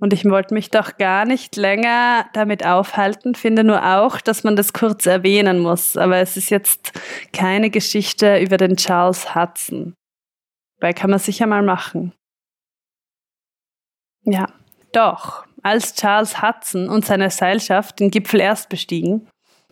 Und 0.00 0.12
ich 0.12 0.24
wollte 0.24 0.54
mich 0.54 0.70
doch 0.70 0.96
gar 0.96 1.26
nicht 1.26 1.56
länger 1.56 2.26
damit 2.32 2.64
aufhalten, 2.64 3.34
finde 3.34 3.64
nur 3.64 3.84
auch, 3.84 4.20
dass 4.20 4.44
man 4.44 4.56
das 4.56 4.72
kurz 4.72 5.04
erwähnen 5.04 5.58
muss. 5.58 5.96
Aber 5.96 6.16
es 6.16 6.36
ist 6.36 6.50
jetzt 6.50 6.92
keine 7.32 7.68
Geschichte 7.68 8.38
über 8.38 8.56
den 8.56 8.76
Charles 8.76 9.34
Hudson. 9.34 9.94
Weil 10.82 10.94
kann 10.94 11.10
man 11.10 11.20
sicher 11.20 11.46
mal 11.46 11.62
machen. 11.62 12.12
Ja, 14.24 14.46
doch. 14.92 15.46
Als 15.62 15.94
Charles 15.94 16.42
Hudson 16.42 16.88
und 16.88 17.06
seine 17.06 17.30
Seilschaft 17.30 18.00
den 18.00 18.10
Gipfel 18.10 18.40
erst 18.40 18.68
bestiegen, 18.68 19.28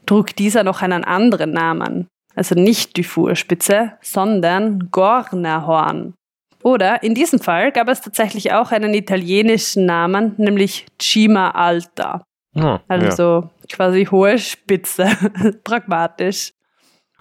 trug 0.06 0.34
dieser 0.36 0.62
noch 0.62 0.82
einen 0.82 1.04
anderen 1.04 1.52
Namen. 1.52 2.06
Also 2.36 2.54
nicht 2.54 2.96
Dufour-Spitze, 2.96 3.98
sondern 4.00 4.90
Gornerhorn. 4.90 6.14
Oder 6.62 7.02
in 7.02 7.14
diesem 7.14 7.40
Fall 7.40 7.72
gab 7.72 7.88
es 7.88 8.02
tatsächlich 8.02 8.52
auch 8.52 8.70
einen 8.70 8.94
italienischen 8.94 9.86
Namen, 9.86 10.34
nämlich 10.36 10.86
Cima 11.00 11.50
Alta. 11.50 12.22
Oh, 12.54 12.78
also 12.86 13.22
ja. 13.22 13.50
quasi 13.72 14.04
hohe 14.06 14.38
Spitze, 14.38 15.08
pragmatisch. 15.64 16.52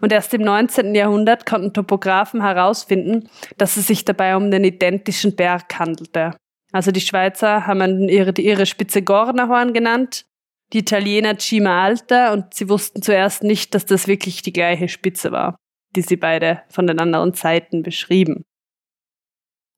Und 0.02 0.12
erst 0.12 0.34
im 0.34 0.42
19. 0.42 0.96
Jahrhundert 0.96 1.46
konnten 1.46 1.74
Topographen 1.74 2.42
herausfinden, 2.42 3.30
dass 3.58 3.78
es 3.78 3.88
sich 3.88 4.06
dabei 4.06 4.36
um 4.36 4.52
den 4.52 4.64
identischen 4.64 5.36
Berg 5.36 5.78
handelte. 5.78 6.36
Also 6.72 6.92
die 6.92 7.02
Schweizer 7.02 7.68
haben 7.68 8.08
ihre, 8.08 8.32
ihre 8.40 8.66
Spitze 8.66 9.02
Gornerhorn 9.02 9.74
genannt, 9.74 10.26
die 10.74 10.80
Italiener 10.80 11.38
Cima 11.40 11.84
Alta 11.84 12.32
und 12.32 12.54
sie 12.54 12.70
wussten 12.70 13.02
zuerst 13.02 13.44
nicht, 13.44 13.74
dass 13.74 13.86
das 13.86 14.08
wirklich 14.08 14.44
die 14.44 14.54
gleiche 14.54 14.88
Spitze 14.88 15.32
war, 15.32 15.56
die 15.96 16.02
sie 16.02 16.18
beide 16.18 16.62
von 16.70 16.86
den 16.86 17.00
anderen 17.00 17.34
Seiten 17.34 17.82
beschrieben. 17.82 18.44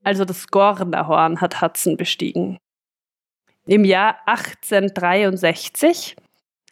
Also 0.03 0.25
das 0.25 0.47
Gornerhorn 0.47 1.39
hat 1.39 1.61
Hudson 1.61 1.95
bestiegen. 1.95 2.57
Im 3.65 3.85
Jahr 3.85 4.17
1863, 4.25 6.15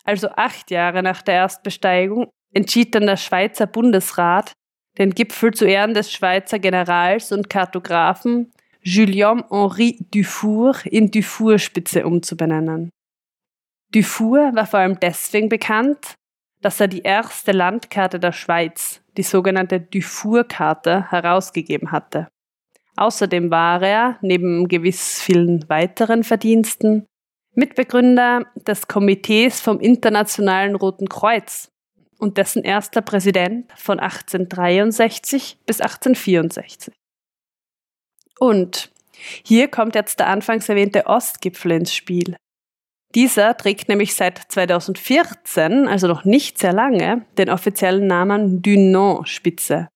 also 0.03 0.29
acht 0.29 0.71
Jahre 0.71 1.03
nach 1.03 1.21
der 1.21 1.35
Erstbesteigung, 1.35 2.29
entschied 2.53 2.95
dann 2.95 3.05
der 3.05 3.17
Schweizer 3.17 3.67
Bundesrat, 3.67 4.53
den 4.97 5.11
Gipfel 5.11 5.53
zu 5.53 5.65
Ehren 5.65 5.93
des 5.93 6.11
Schweizer 6.11 6.59
Generals 6.59 7.31
und 7.31 7.49
Kartografen 7.49 8.51
Julien-Henri 8.81 9.99
Dufour 10.13 10.75
in 10.85 11.11
Dufour-Spitze 11.11 12.05
umzubenennen. 12.05 12.89
Dufour 13.93 14.51
war 14.53 14.65
vor 14.65 14.79
allem 14.79 14.99
deswegen 14.99 15.49
bekannt, 15.49 16.15
dass 16.61 16.79
er 16.79 16.87
die 16.87 17.01
erste 17.01 17.51
Landkarte 17.51 18.19
der 18.19 18.31
Schweiz, 18.31 19.01
die 19.17 19.23
sogenannte 19.23 19.79
Dufour-Karte, 19.79 21.09
herausgegeben 21.11 21.91
hatte. 21.91 22.27
Außerdem 22.95 23.49
war 23.49 23.81
er, 23.81 24.17
neben 24.21 24.67
gewiss 24.67 25.21
vielen 25.21 25.67
weiteren 25.69 26.23
Verdiensten, 26.23 27.05
Mitbegründer 27.55 28.45
des 28.67 28.87
Komitees 28.87 29.61
vom 29.61 29.79
Internationalen 29.79 30.75
Roten 30.75 31.07
Kreuz 31.07 31.68
und 32.19 32.37
dessen 32.37 32.63
erster 32.63 33.01
Präsident 33.01 33.71
von 33.75 33.99
1863 33.99 35.57
bis 35.65 35.81
1864. 35.81 36.93
Und 38.39 38.91
hier 39.43 39.67
kommt 39.67 39.95
jetzt 39.95 40.19
der 40.19 40.27
anfangs 40.27 40.69
erwähnte 40.69 41.07
Ostgipfel 41.07 41.71
ins 41.71 41.95
Spiel. 41.95 42.35
Dieser 43.15 43.57
trägt 43.57 43.89
nämlich 43.89 44.13
seit 44.13 44.39
2014, 44.51 45.87
also 45.87 46.07
noch 46.07 46.25
nicht 46.25 46.59
sehr 46.59 46.73
lange, 46.73 47.25
den 47.37 47.49
offiziellen 47.49 48.05
Namen 48.05 48.61
Dunant-Spitze, 48.61 49.87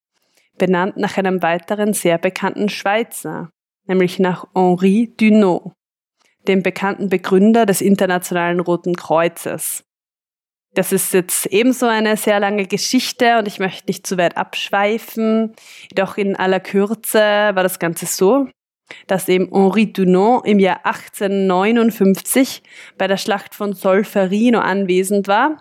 benannt 0.58 0.98
nach 0.98 1.18
einem 1.18 1.44
weiteren 1.44 1.94
sehr 1.94 2.18
bekannten 2.18 2.70
Schweizer, 2.70 3.52
nämlich 3.86 4.18
nach 4.18 4.48
Henri 4.56 5.14
Dunant, 5.16 5.74
dem 6.48 6.64
bekannten 6.64 7.10
Begründer 7.10 7.68
des 7.68 7.82
Internationalen 7.82 8.60
Roten 8.60 8.96
Kreuzes. 8.96 9.84
Das 10.74 10.92
ist 10.92 11.14
jetzt 11.14 11.46
ebenso 11.48 11.86
eine 11.86 12.18
sehr 12.18 12.40
lange 12.40 12.66
Geschichte 12.66 13.38
und 13.38 13.48
ich 13.48 13.60
möchte 13.60 13.86
nicht 13.88 14.08
zu 14.08 14.18
weit 14.18 14.38
abschweifen. 14.38 15.54
Doch 15.94 16.18
in 16.18 16.36
aller 16.36 16.60
Kürze 16.60 17.20
war 17.20 17.62
das 17.62 17.78
Ganze 17.78 18.08
so, 18.08 18.48
dass 19.06 19.30
eben 19.30 19.50
Henri 19.52 19.94
Dunant 19.94 20.46
im 20.48 20.60
Jahr 20.60 20.86
1859 20.86 22.64
bei 22.98 23.08
der 23.08 23.18
Schlacht 23.18 23.54
von 23.54 23.74
Solferino 23.74 24.60
anwesend 24.60 25.28
war 25.28 25.60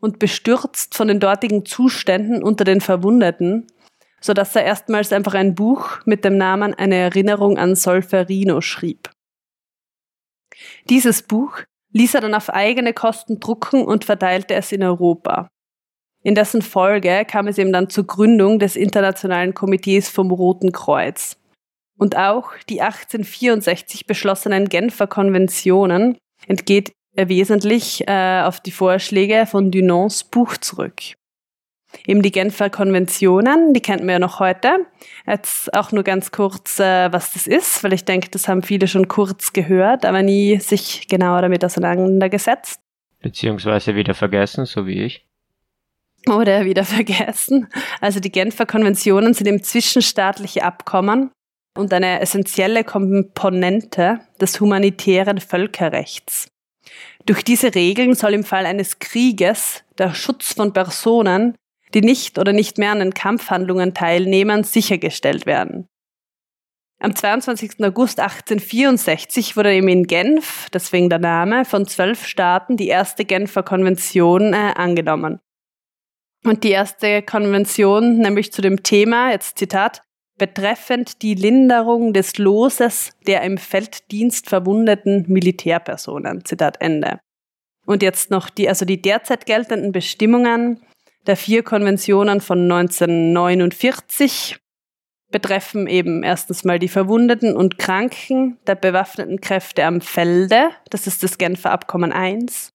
und 0.00 0.18
bestürzt 0.18 0.96
von 0.96 1.06
den 1.06 1.20
dortigen 1.20 1.64
Zuständen 1.64 2.42
unter 2.42 2.64
den 2.64 2.80
Verwundeten, 2.80 3.68
so 4.20 4.32
dass 4.34 4.56
er 4.56 4.64
erstmals 4.64 5.12
einfach 5.12 5.34
ein 5.34 5.54
Buch 5.54 6.00
mit 6.06 6.24
dem 6.24 6.36
Namen 6.36 6.74
Eine 6.74 6.96
Erinnerung 6.96 7.56
an 7.56 7.76
Solferino 7.76 8.60
schrieb. 8.60 9.10
Dieses 10.88 11.22
Buch 11.22 11.62
ließ 11.92 12.14
er 12.14 12.20
dann 12.20 12.34
auf 12.34 12.50
eigene 12.50 12.92
Kosten 12.92 13.40
drucken 13.40 13.84
und 13.84 14.04
verteilte 14.04 14.54
es 14.54 14.72
in 14.72 14.82
Europa. 14.82 15.48
In 16.22 16.34
dessen 16.34 16.62
Folge 16.62 17.24
kam 17.26 17.46
es 17.46 17.58
eben 17.58 17.72
dann 17.72 17.88
zur 17.88 18.06
Gründung 18.06 18.58
des 18.58 18.76
Internationalen 18.76 19.54
Komitees 19.54 20.08
vom 20.08 20.30
Roten 20.30 20.72
Kreuz. 20.72 21.36
Und 21.98 22.16
auch 22.16 22.52
die 22.68 22.82
1864 22.82 24.06
beschlossenen 24.06 24.68
Genfer 24.68 25.06
Konventionen 25.06 26.18
entgeht 26.46 26.92
er 27.14 27.28
wesentlich 27.28 28.06
äh, 28.06 28.42
auf 28.42 28.60
die 28.60 28.70
Vorschläge 28.70 29.46
von 29.46 29.70
Dunants 29.70 30.24
Buch 30.24 30.56
zurück. 30.56 31.00
Eben 32.06 32.22
die 32.22 32.32
Genfer 32.32 32.70
Konventionen, 32.70 33.74
die 33.74 33.80
kennt 33.80 34.00
man 34.00 34.10
ja 34.10 34.18
noch 34.18 34.40
heute. 34.40 34.86
Jetzt 35.26 35.74
auch 35.74 35.92
nur 35.92 36.02
ganz 36.02 36.30
kurz, 36.30 36.78
äh, 36.78 37.12
was 37.12 37.32
das 37.32 37.46
ist, 37.46 37.84
weil 37.84 37.92
ich 37.92 38.04
denke, 38.04 38.28
das 38.30 38.48
haben 38.48 38.62
viele 38.62 38.88
schon 38.88 39.08
kurz 39.08 39.52
gehört, 39.52 40.04
aber 40.04 40.22
nie 40.22 40.58
sich 40.60 41.08
genauer 41.08 41.42
damit 41.42 41.64
auseinandergesetzt. 41.64 42.80
Beziehungsweise 43.20 43.94
wieder 43.94 44.14
vergessen, 44.14 44.64
so 44.66 44.86
wie 44.86 45.02
ich. 45.02 45.26
Oder 46.28 46.64
wieder 46.64 46.84
vergessen. 46.84 47.68
Also 48.00 48.20
die 48.20 48.32
Genfer 48.32 48.66
Konventionen 48.66 49.34
sind 49.34 49.46
eben 49.46 49.62
zwischenstaatliche 49.62 50.64
Abkommen, 50.64 51.30
und 51.76 51.92
eine 51.92 52.20
essentielle 52.20 52.84
Komponente 52.84 54.20
des 54.40 54.60
humanitären 54.60 55.40
Völkerrechts. 55.40 56.48
Durch 57.26 57.42
diese 57.42 57.74
Regeln 57.74 58.14
soll 58.14 58.34
im 58.34 58.44
Fall 58.44 58.66
eines 58.66 58.98
Krieges 58.98 59.84
der 59.98 60.14
Schutz 60.14 60.54
von 60.54 60.72
Personen, 60.72 61.54
die 61.94 62.00
nicht 62.00 62.38
oder 62.38 62.52
nicht 62.52 62.78
mehr 62.78 62.92
an 62.92 63.00
den 63.00 63.14
Kampfhandlungen 63.14 63.94
teilnehmen, 63.94 64.64
sichergestellt 64.64 65.46
werden. 65.46 65.88
Am 67.02 67.16
22. 67.16 67.82
August 67.82 68.20
1864 68.20 69.56
wurde 69.56 69.72
eben 69.72 69.88
in 69.88 70.06
Genf, 70.06 70.68
deswegen 70.70 71.08
der 71.08 71.18
Name, 71.18 71.64
von 71.64 71.86
zwölf 71.86 72.26
Staaten 72.26 72.76
die 72.76 72.88
erste 72.88 73.24
Genfer 73.24 73.62
Konvention 73.62 74.52
äh, 74.52 74.74
angenommen. 74.74 75.40
Und 76.44 76.62
die 76.62 76.70
erste 76.70 77.22
Konvention, 77.22 78.18
nämlich 78.18 78.52
zu 78.52 78.60
dem 78.60 78.82
Thema, 78.82 79.30
jetzt 79.30 79.58
Zitat, 79.58 80.02
betreffend 80.38 81.22
die 81.22 81.34
Linderung 81.34 82.12
des 82.12 82.38
Loses 82.38 83.12
der 83.26 83.42
im 83.42 83.56
Felddienst 83.56 84.48
verwundeten 84.48 85.24
Militärpersonen. 85.28 86.44
Zitat 86.44 86.80
Ende. 86.80 87.20
Und 87.86 88.02
jetzt 88.02 88.30
noch 88.30 88.50
die, 88.50 88.68
also 88.68 88.84
die 88.84 89.00
derzeit 89.00 89.46
geltenden 89.46 89.92
Bestimmungen 89.92 90.80
der 91.26 91.36
vier 91.36 91.62
Konventionen 91.62 92.40
von 92.40 92.70
1949 92.70 94.58
betreffen 95.30 95.86
eben 95.86 96.22
erstens 96.22 96.64
mal 96.64 96.78
die 96.78 96.88
Verwundeten 96.88 97.54
und 97.56 97.78
Kranken 97.78 98.58
der 98.66 98.74
bewaffneten 98.74 99.40
Kräfte 99.40 99.84
am 99.84 100.00
Felde, 100.00 100.70
das 100.90 101.06
ist 101.06 101.22
das 101.22 101.38
Genfer 101.38 101.70
Abkommen 101.70 102.12
1. 102.12 102.72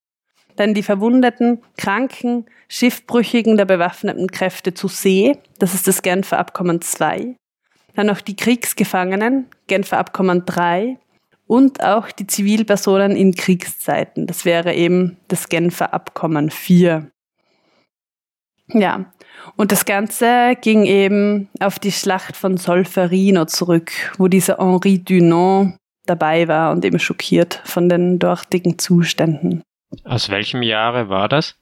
Dann 0.55 0.73
die 0.73 0.84
Verwundeten, 0.84 1.62
Kranken, 1.77 2.45
Schiffbrüchigen 2.69 3.58
der 3.58 3.65
bewaffneten 3.65 4.31
Kräfte 4.31 4.73
zu 4.73 4.88
See, 4.88 5.38
das 5.60 5.73
ist 5.73 5.88
das 5.88 6.01
Genfer 6.01 6.39
Abkommen 6.39 6.79
2 6.81 7.36
dann 7.95 8.08
noch 8.08 8.21
die 8.21 8.36
Kriegsgefangenen, 8.36 9.47
Genfer 9.67 9.97
Abkommen 9.97 10.43
3 10.45 10.97
und 11.47 11.84
auch 11.84 12.12
die 12.12 12.27
Zivilpersonen 12.27 13.15
in 13.15 13.34
Kriegszeiten. 13.34 14.27
Das 14.27 14.45
wäre 14.45 14.73
eben 14.73 15.17
das 15.27 15.49
Genfer 15.49 15.93
Abkommen 15.93 16.51
4. 16.51 17.10
Ja, 18.67 19.06
und 19.56 19.71
das 19.71 19.86
Ganze 19.86 20.56
ging 20.62 20.86
eben 20.86 21.49
auf 21.60 21.80
die 21.80 21.91
Schlacht 21.91 22.36
von 22.36 22.58
Solferino 22.58 23.45
zurück, 23.45 23.91
wo 24.17 24.28
dieser 24.28 24.58
Henri 24.58 25.04
Dunant 25.04 25.78
dabei 26.06 26.47
war 26.47 26.71
und 26.71 26.86
eben 26.86 26.99
schockiert 26.99 27.62
von 27.65 27.89
den 27.89 28.19
dortigen 28.19 28.78
Zuständen. 28.80 29.63
Aus 30.04 30.30
welchem 30.30 30.62
Jahre 30.62 31.10
war 31.10 31.28
das? 31.30 31.56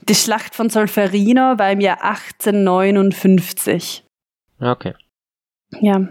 Die 0.00 0.14
Schlacht 0.14 0.54
von 0.54 0.70
Solferino 0.70 1.58
war 1.58 1.72
im 1.72 1.80
Jahr 1.80 2.02
1859. 2.02 4.04
Okay. 4.60 4.94
Ja, 5.80 6.08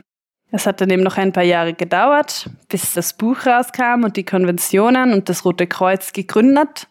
es 0.52 0.68
hat 0.68 0.82
dann 0.82 0.90
eben 0.90 1.04
noch 1.04 1.18
ein 1.18 1.34
paar 1.34 1.44
Jahre 1.44 1.74
gedauert, 1.74 2.50
bis 2.70 2.94
das 2.94 3.14
Buch 3.14 3.46
rauskam 3.46 4.04
und 4.04 4.18
die 4.18 4.24
Konventionen 4.24 5.14
und 5.14 5.30
das 5.30 5.46
Rote 5.46 5.68
Kreuz 5.68 6.12
gegründet. 6.14 6.88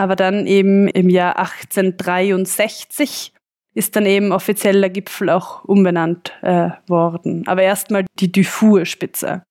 Aber 0.00 0.16
dann 0.16 0.46
eben 0.46 0.88
im 0.88 1.10
Jahr 1.10 1.38
1863 1.38 3.34
ist 3.74 3.94
dann 3.96 4.06
eben 4.06 4.32
offiziell 4.32 4.80
der 4.80 4.88
Gipfel 4.88 5.28
auch 5.28 5.62
umbenannt 5.64 6.32
äh, 6.40 6.70
worden. 6.86 7.46
Aber 7.46 7.60
erstmal 7.60 8.06
die 8.18 8.32
Dufour-Spitze. 8.32 9.42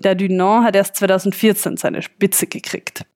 Der 0.00 0.16
Dunant 0.16 0.64
hat 0.64 0.74
erst 0.74 0.96
2014 0.96 1.76
seine 1.76 2.02
Spitze 2.02 2.48
gekriegt. 2.48 3.06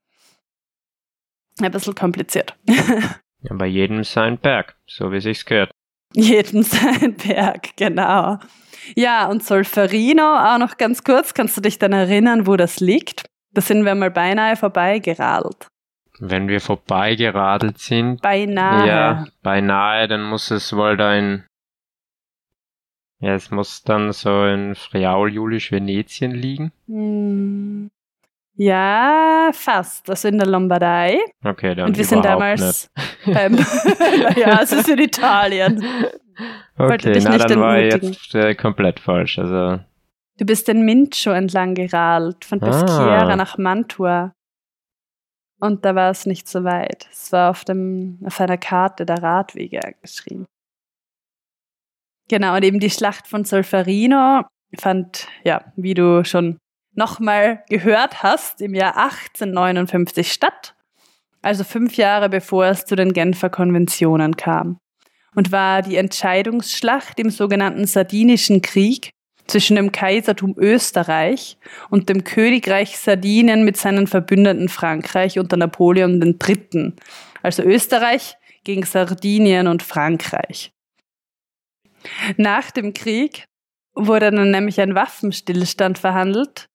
Ein 1.60 1.72
bisschen 1.72 1.96
kompliziert. 1.96 2.54
ja, 2.68 3.54
bei 3.54 3.66
jedem 3.66 4.04
sein 4.04 4.38
Berg, 4.38 4.76
so 4.86 5.10
wie 5.10 5.20
sich's 5.20 5.44
gehört. 5.44 5.72
Jeden 6.14 6.62
sein 6.62 7.16
Berg, 7.16 7.76
genau. 7.76 8.38
Ja, 8.94 9.26
und 9.26 9.42
Solferino, 9.42 10.36
auch 10.36 10.58
noch 10.58 10.76
ganz 10.76 11.02
kurz, 11.02 11.34
kannst 11.34 11.56
du 11.56 11.62
dich 11.62 11.80
dann 11.80 11.92
erinnern, 11.92 12.46
wo 12.46 12.56
das 12.56 12.78
liegt? 12.78 13.24
Da 13.54 13.60
sind 13.60 13.84
wir 13.84 13.96
mal 13.96 14.12
beinahe 14.12 14.54
vorbeigeradelt. 14.54 15.66
Wenn 16.20 16.48
wir 16.48 16.60
vorbeigeradelt 16.60 17.78
sind. 17.78 18.20
Beinahe. 18.20 18.86
Ja, 18.86 19.24
beinahe, 19.42 20.06
dann 20.06 20.22
muss 20.22 20.50
es 20.50 20.74
wohl 20.74 20.96
da 20.96 21.14
in. 21.14 21.44
Ja, 23.20 23.34
es 23.34 23.50
muss 23.50 23.82
dann 23.82 24.12
so 24.12 24.44
in 24.44 24.74
Friaul, 24.74 25.32
Julisch, 25.32 25.72
Venetien 25.72 26.32
liegen. 26.32 26.72
Hm. 26.86 27.90
Ja, 28.54 29.50
fast. 29.54 30.10
Also 30.10 30.28
in 30.28 30.36
der 30.36 30.46
Lombardei. 30.46 31.18
Okay, 31.42 31.74
dann 31.74 31.88
Und 31.88 31.96
wir 31.96 32.04
sind 32.04 32.22
damals 32.24 32.90
beim, 33.24 33.56
ja, 34.36 34.60
es 34.62 34.72
ist 34.72 34.88
in 34.88 34.98
Italien. 34.98 35.82
Okay, 36.78 37.20
na 37.22 37.36
dann 37.36 37.60
war 37.60 37.78
ich 37.78 37.92
jetzt 37.92 38.34
äh, 38.34 38.54
komplett 38.54 39.00
falsch. 39.00 39.38
Also. 39.38 39.80
Du 40.38 40.46
bist 40.46 40.66
den 40.66 40.86
Mincio 40.86 41.32
entlang 41.32 41.74
geradelt, 41.74 42.46
von 42.46 42.58
Peschiera 42.58 43.28
ah. 43.28 43.36
nach 43.36 43.58
Mantua. 43.58 44.32
Und 45.60 45.84
da 45.84 45.94
war 45.94 46.10
es 46.10 46.26
nicht 46.26 46.48
so 46.48 46.64
weit. 46.64 47.06
Es 47.12 47.32
war 47.32 47.50
auf, 47.50 47.64
dem, 47.64 48.18
auf 48.24 48.40
einer 48.40 48.56
Karte 48.56 49.04
der 49.04 49.22
Radwege 49.22 49.94
geschrieben. 50.00 50.46
Genau, 52.28 52.56
und 52.56 52.64
eben 52.64 52.80
die 52.80 52.90
Schlacht 52.90 53.26
von 53.26 53.44
Solferino 53.44 54.42
fand, 54.78 55.28
ja, 55.44 55.72
wie 55.76 55.94
du 55.94 56.24
schon 56.24 56.58
nochmal 56.94 57.64
gehört 57.68 58.22
hast, 58.22 58.60
im 58.60 58.74
Jahr 58.74 58.96
1859 58.96 60.32
statt, 60.32 60.74
also 61.42 61.64
fünf 61.64 61.96
Jahre 61.96 62.28
bevor 62.28 62.66
es 62.66 62.84
zu 62.84 62.96
den 62.96 63.12
Genfer 63.12 63.50
Konventionen 63.50 64.36
kam, 64.36 64.78
und 65.34 65.52
war 65.52 65.82
die 65.82 65.96
Entscheidungsschlacht 65.96 67.18
im 67.20 67.30
sogenannten 67.30 67.86
Sardinischen 67.86 68.62
Krieg 68.62 69.10
zwischen 69.50 69.76
dem 69.76 69.92
Kaisertum 69.92 70.54
Österreich 70.56 71.58
und 71.90 72.08
dem 72.08 72.24
Königreich 72.24 72.98
Sardinien 72.98 73.64
mit 73.64 73.76
seinen 73.76 74.06
Verbündeten 74.06 74.68
Frankreich 74.68 75.38
unter 75.38 75.56
Napoleon 75.56 76.20
III. 76.22 76.92
Also 77.42 77.62
Österreich 77.62 78.36
gegen 78.64 78.84
Sardinien 78.84 79.66
und 79.66 79.82
Frankreich. 79.82 80.72
Nach 82.36 82.70
dem 82.70 82.94
Krieg 82.94 83.44
wurde 83.94 84.30
dann 84.30 84.50
nämlich 84.50 84.80
ein 84.80 84.94
Waffenstillstand 84.94 85.98
verhandelt, 85.98 86.66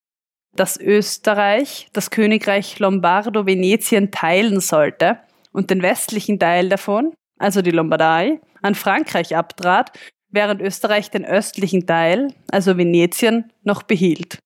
dass 0.55 0.77
Österreich 0.77 1.87
das 1.93 2.11
Königreich 2.11 2.79
Lombardo-Venetien 2.79 4.11
teilen 4.11 4.59
sollte 4.59 5.19
und 5.51 5.69
den 5.69 5.81
westlichen 5.81 6.39
Teil 6.39 6.69
davon, 6.69 7.13
also 7.39 7.61
die 7.61 7.71
Lombardei, 7.71 8.39
an 8.61 8.75
Frankreich 8.75 9.35
abtrat, 9.35 9.97
während 10.35 10.61
Österreich 10.61 11.09
den 11.09 11.25
östlichen 11.25 11.87
Teil, 11.87 12.33
also 12.51 12.77
Venetien, 12.77 13.51
noch 13.63 13.83
behielt. 13.83 14.39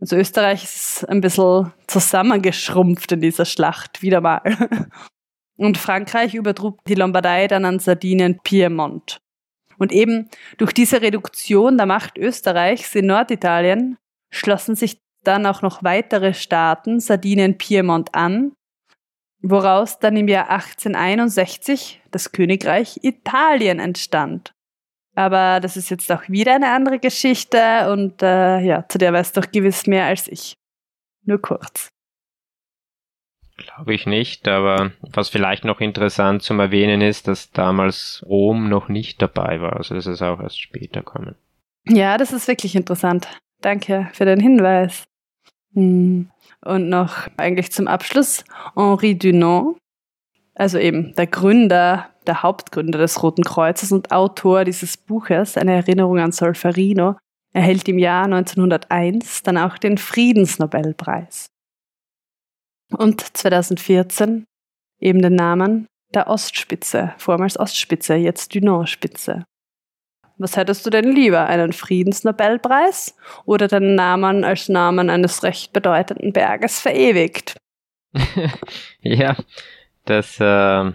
Also 0.00 0.16
Österreich 0.16 0.64
ist 0.64 1.08
ein 1.08 1.20
bisschen 1.20 1.72
zusammengeschrumpft 1.86 3.12
in 3.12 3.20
dieser 3.22 3.46
Schlacht, 3.46 4.02
wieder 4.02 4.20
mal. 4.20 4.42
Und 5.56 5.78
Frankreich 5.78 6.34
übertrug 6.34 6.84
die 6.86 6.94
Lombardei 6.94 7.46
dann 7.46 7.64
an 7.64 7.78
Sardinien 7.78 8.38
Piemont. 8.44 9.18
Und 9.78 9.92
eben 9.92 10.28
durch 10.58 10.72
diese 10.72 11.00
Reduktion 11.00 11.78
der 11.78 11.86
Macht 11.86 12.18
Österreichs 12.18 12.94
in 12.94 13.06
Norditalien 13.06 13.96
schlossen 14.30 14.74
sich 14.74 14.98
dann 15.24 15.46
auch 15.46 15.62
noch 15.62 15.82
weitere 15.82 16.34
Staaten 16.34 17.00
Sardinien 17.00 17.56
Piemont 17.56 18.14
an, 18.14 18.52
woraus 19.42 19.98
dann 19.98 20.16
im 20.16 20.28
Jahr 20.28 20.50
1861 20.50 22.02
das 22.10 22.32
Königreich 22.32 23.00
Italien 23.02 23.78
entstand. 23.80 24.55
Aber 25.16 25.60
das 25.60 25.76
ist 25.76 25.88
jetzt 25.90 26.12
auch 26.12 26.28
wieder 26.28 26.54
eine 26.54 26.70
andere 26.70 26.98
Geschichte 26.98 27.90
und 27.90 28.22
äh, 28.22 28.60
ja, 28.60 28.86
zu 28.86 28.98
der 28.98 29.14
weißt 29.14 29.36
du 29.36 29.40
doch 29.40 29.50
gewiss 29.50 29.86
mehr 29.86 30.04
als 30.04 30.28
ich. 30.28 30.54
Nur 31.24 31.40
kurz. 31.40 31.88
Glaube 33.56 33.94
ich 33.94 34.06
nicht, 34.06 34.46
aber 34.46 34.92
was 35.00 35.30
vielleicht 35.30 35.64
noch 35.64 35.80
interessant 35.80 36.42
zum 36.42 36.60
Erwähnen 36.60 37.00
ist, 37.00 37.26
dass 37.26 37.50
damals 37.50 38.22
Rom 38.26 38.68
noch 38.68 38.88
nicht 38.88 39.22
dabei 39.22 39.62
war, 39.62 39.76
also 39.76 39.94
dass 39.94 40.04
es 40.04 40.20
auch 40.20 40.40
erst 40.40 40.60
später 40.60 41.02
kommen. 41.02 41.34
Ja, 41.88 42.18
das 42.18 42.34
ist 42.34 42.46
wirklich 42.46 42.76
interessant. 42.76 43.26
Danke 43.62 44.10
für 44.12 44.26
den 44.26 44.40
Hinweis. 44.40 45.04
Hm. 45.72 46.30
Und 46.62 46.88
noch 46.90 47.28
eigentlich 47.38 47.72
zum 47.72 47.88
Abschluss 47.88 48.44
Henri 48.74 49.16
Dunant, 49.16 49.78
also 50.56 50.78
eben 50.78 51.14
der 51.14 51.26
Gründer, 51.26 52.10
der 52.26 52.42
Hauptgründer 52.42 52.98
des 52.98 53.22
Roten 53.22 53.44
Kreuzes 53.44 53.92
und 53.92 54.10
Autor 54.10 54.64
dieses 54.64 54.96
Buches, 54.96 55.56
eine 55.56 55.74
Erinnerung 55.74 56.18
an 56.18 56.32
Solferino, 56.32 57.16
erhält 57.52 57.88
im 57.88 57.98
Jahr 57.98 58.24
1901 58.24 59.42
dann 59.42 59.58
auch 59.58 59.78
den 59.78 59.98
Friedensnobelpreis. 59.98 61.46
Und 62.90 63.36
2014 63.36 64.44
eben 65.00 65.22
den 65.22 65.34
Namen 65.34 65.86
der 66.14 66.28
Ostspitze, 66.28 67.14
vormals 67.18 67.58
Ostspitze, 67.58 68.14
jetzt 68.14 68.54
Dunant-Spitze. 68.54 69.44
Was 70.38 70.56
hättest 70.56 70.84
du 70.84 70.90
denn 70.90 71.10
lieber, 71.12 71.46
einen 71.46 71.72
Friedensnobelpreis 71.72 73.16
oder 73.44 73.68
den 73.68 73.94
Namen 73.94 74.44
als 74.44 74.68
Namen 74.68 75.10
eines 75.10 75.42
recht 75.42 75.72
bedeutenden 75.72 76.32
Berges 76.32 76.80
verewigt? 76.80 77.56
ja, 79.00 79.36
das 80.06 80.40
äh, 80.40 80.92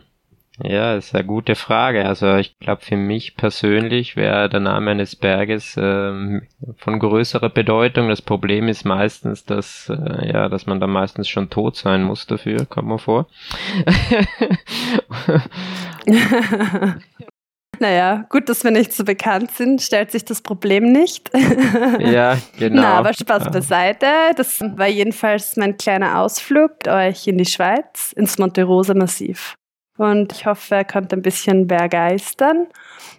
ja, 0.64 0.96
ist 0.96 1.16
eine 1.16 1.26
gute 1.26 1.56
Frage. 1.56 2.06
Also 2.06 2.36
ich 2.36 2.58
glaube, 2.60 2.82
für 2.82 2.98
mich 2.98 3.36
persönlich 3.36 4.16
wäre 4.16 4.50
der 4.50 4.60
Name 4.60 4.92
eines 4.92 5.16
Berges 5.16 5.78
äh, 5.78 6.42
von 6.78 7.00
größerer 7.00 7.50
Bedeutung. 7.50 8.10
Das 8.10 8.22
Problem 8.22 8.68
ist 8.68 8.86
meistens, 8.86 9.46
dass 9.46 9.90
äh, 9.90 10.32
ja, 10.32 10.50
dass 10.50 10.66
man 10.66 10.80
da 10.80 10.88
meistens 10.88 11.30
schon 11.30 11.50
tot 11.50 11.78
sein 11.78 12.04
muss 12.04 12.28
dafür, 12.28 12.66
kommt 12.66 12.90
man 12.90 13.00
vor. 13.00 13.28
Naja, 17.82 18.28
gut, 18.30 18.48
dass 18.48 18.64
wir 18.64 18.70
nicht 18.70 18.94
so 18.94 19.04
bekannt 19.04 19.50
sind, 19.54 19.82
stellt 19.82 20.12
sich 20.12 20.24
das 20.24 20.44
Problem 20.44 20.92
nicht. 20.92 21.32
ja, 21.98 22.38
genau. 22.60 22.84
Na, 22.84 22.94
aber 23.00 23.12
Spaß 23.12 23.50
beiseite. 23.50 24.06
Das 24.38 24.62
war 24.62 24.86
jedenfalls 24.86 25.58
mein 25.58 25.78
kleiner 25.78 26.20
Ausflug 26.20 26.74
mit 26.74 26.88
euch 26.88 27.26
in 27.26 27.40
die 27.40 27.46
Schweiz, 27.46 28.14
ins 28.16 28.38
Monte 28.38 28.66
Rosa 28.66 28.94
Massiv. 28.94 29.56
Und 29.98 30.32
ich 30.32 30.46
hoffe, 30.46 30.76
er 30.76 30.86
konnte 30.86 31.16
ein 31.16 31.24
bisschen 31.24 31.66
begeistern. 31.66 32.68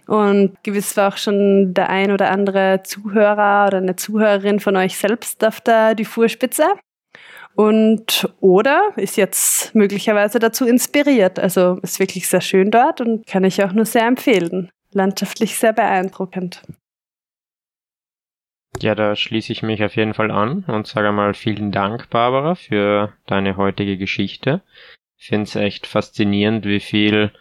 Und 0.07 0.55
gewiss 0.63 0.95
war 0.95 1.09
auch 1.09 1.17
schon 1.17 1.73
der 1.73 1.89
ein 1.89 2.11
oder 2.11 2.31
andere 2.31 2.83
Zuhörer 2.83 3.67
oder 3.67 3.79
eine 3.79 3.97
Zuhörerin 3.97 4.61
von 4.61 4.77
euch 4.77 4.97
selbst 4.97 5.43
auf 5.43 5.59
der 5.59 5.93
Dufour-Spitze. 5.93 6.67
Und 7.55 8.27
oder 8.39 8.93
ist 8.95 9.15
jetzt 9.15 9.75
möglicherweise 9.75 10.39
dazu 10.39 10.65
inspiriert. 10.65 11.39
Also 11.39 11.79
ist 11.83 11.99
wirklich 11.99 12.27
sehr 12.27 12.41
schön 12.41 12.71
dort 12.71 13.01
und 13.01 13.27
kann 13.27 13.43
ich 13.43 13.63
auch 13.63 13.73
nur 13.73 13.85
sehr 13.85 14.07
empfehlen. 14.07 14.69
Landschaftlich 14.91 15.55
sehr 15.57 15.73
beeindruckend. 15.73 16.63
Ja, 18.81 18.95
da 18.95 19.15
schließe 19.15 19.51
ich 19.53 19.61
mich 19.61 19.83
auf 19.83 19.95
jeden 19.95 20.13
Fall 20.13 20.31
an 20.31 20.63
und 20.67 20.87
sage 20.87 21.11
mal 21.11 21.35
vielen 21.35 21.71
Dank, 21.71 22.09
Barbara, 22.09 22.55
für 22.55 23.13
deine 23.27 23.55
heutige 23.55 23.97
Geschichte. 23.97 24.61
Ich 25.17 25.27
finde 25.27 25.43
es 25.43 25.55
echt 25.55 25.85
faszinierend, 25.85 26.65
wie 26.65 26.79
viel, 26.79 27.31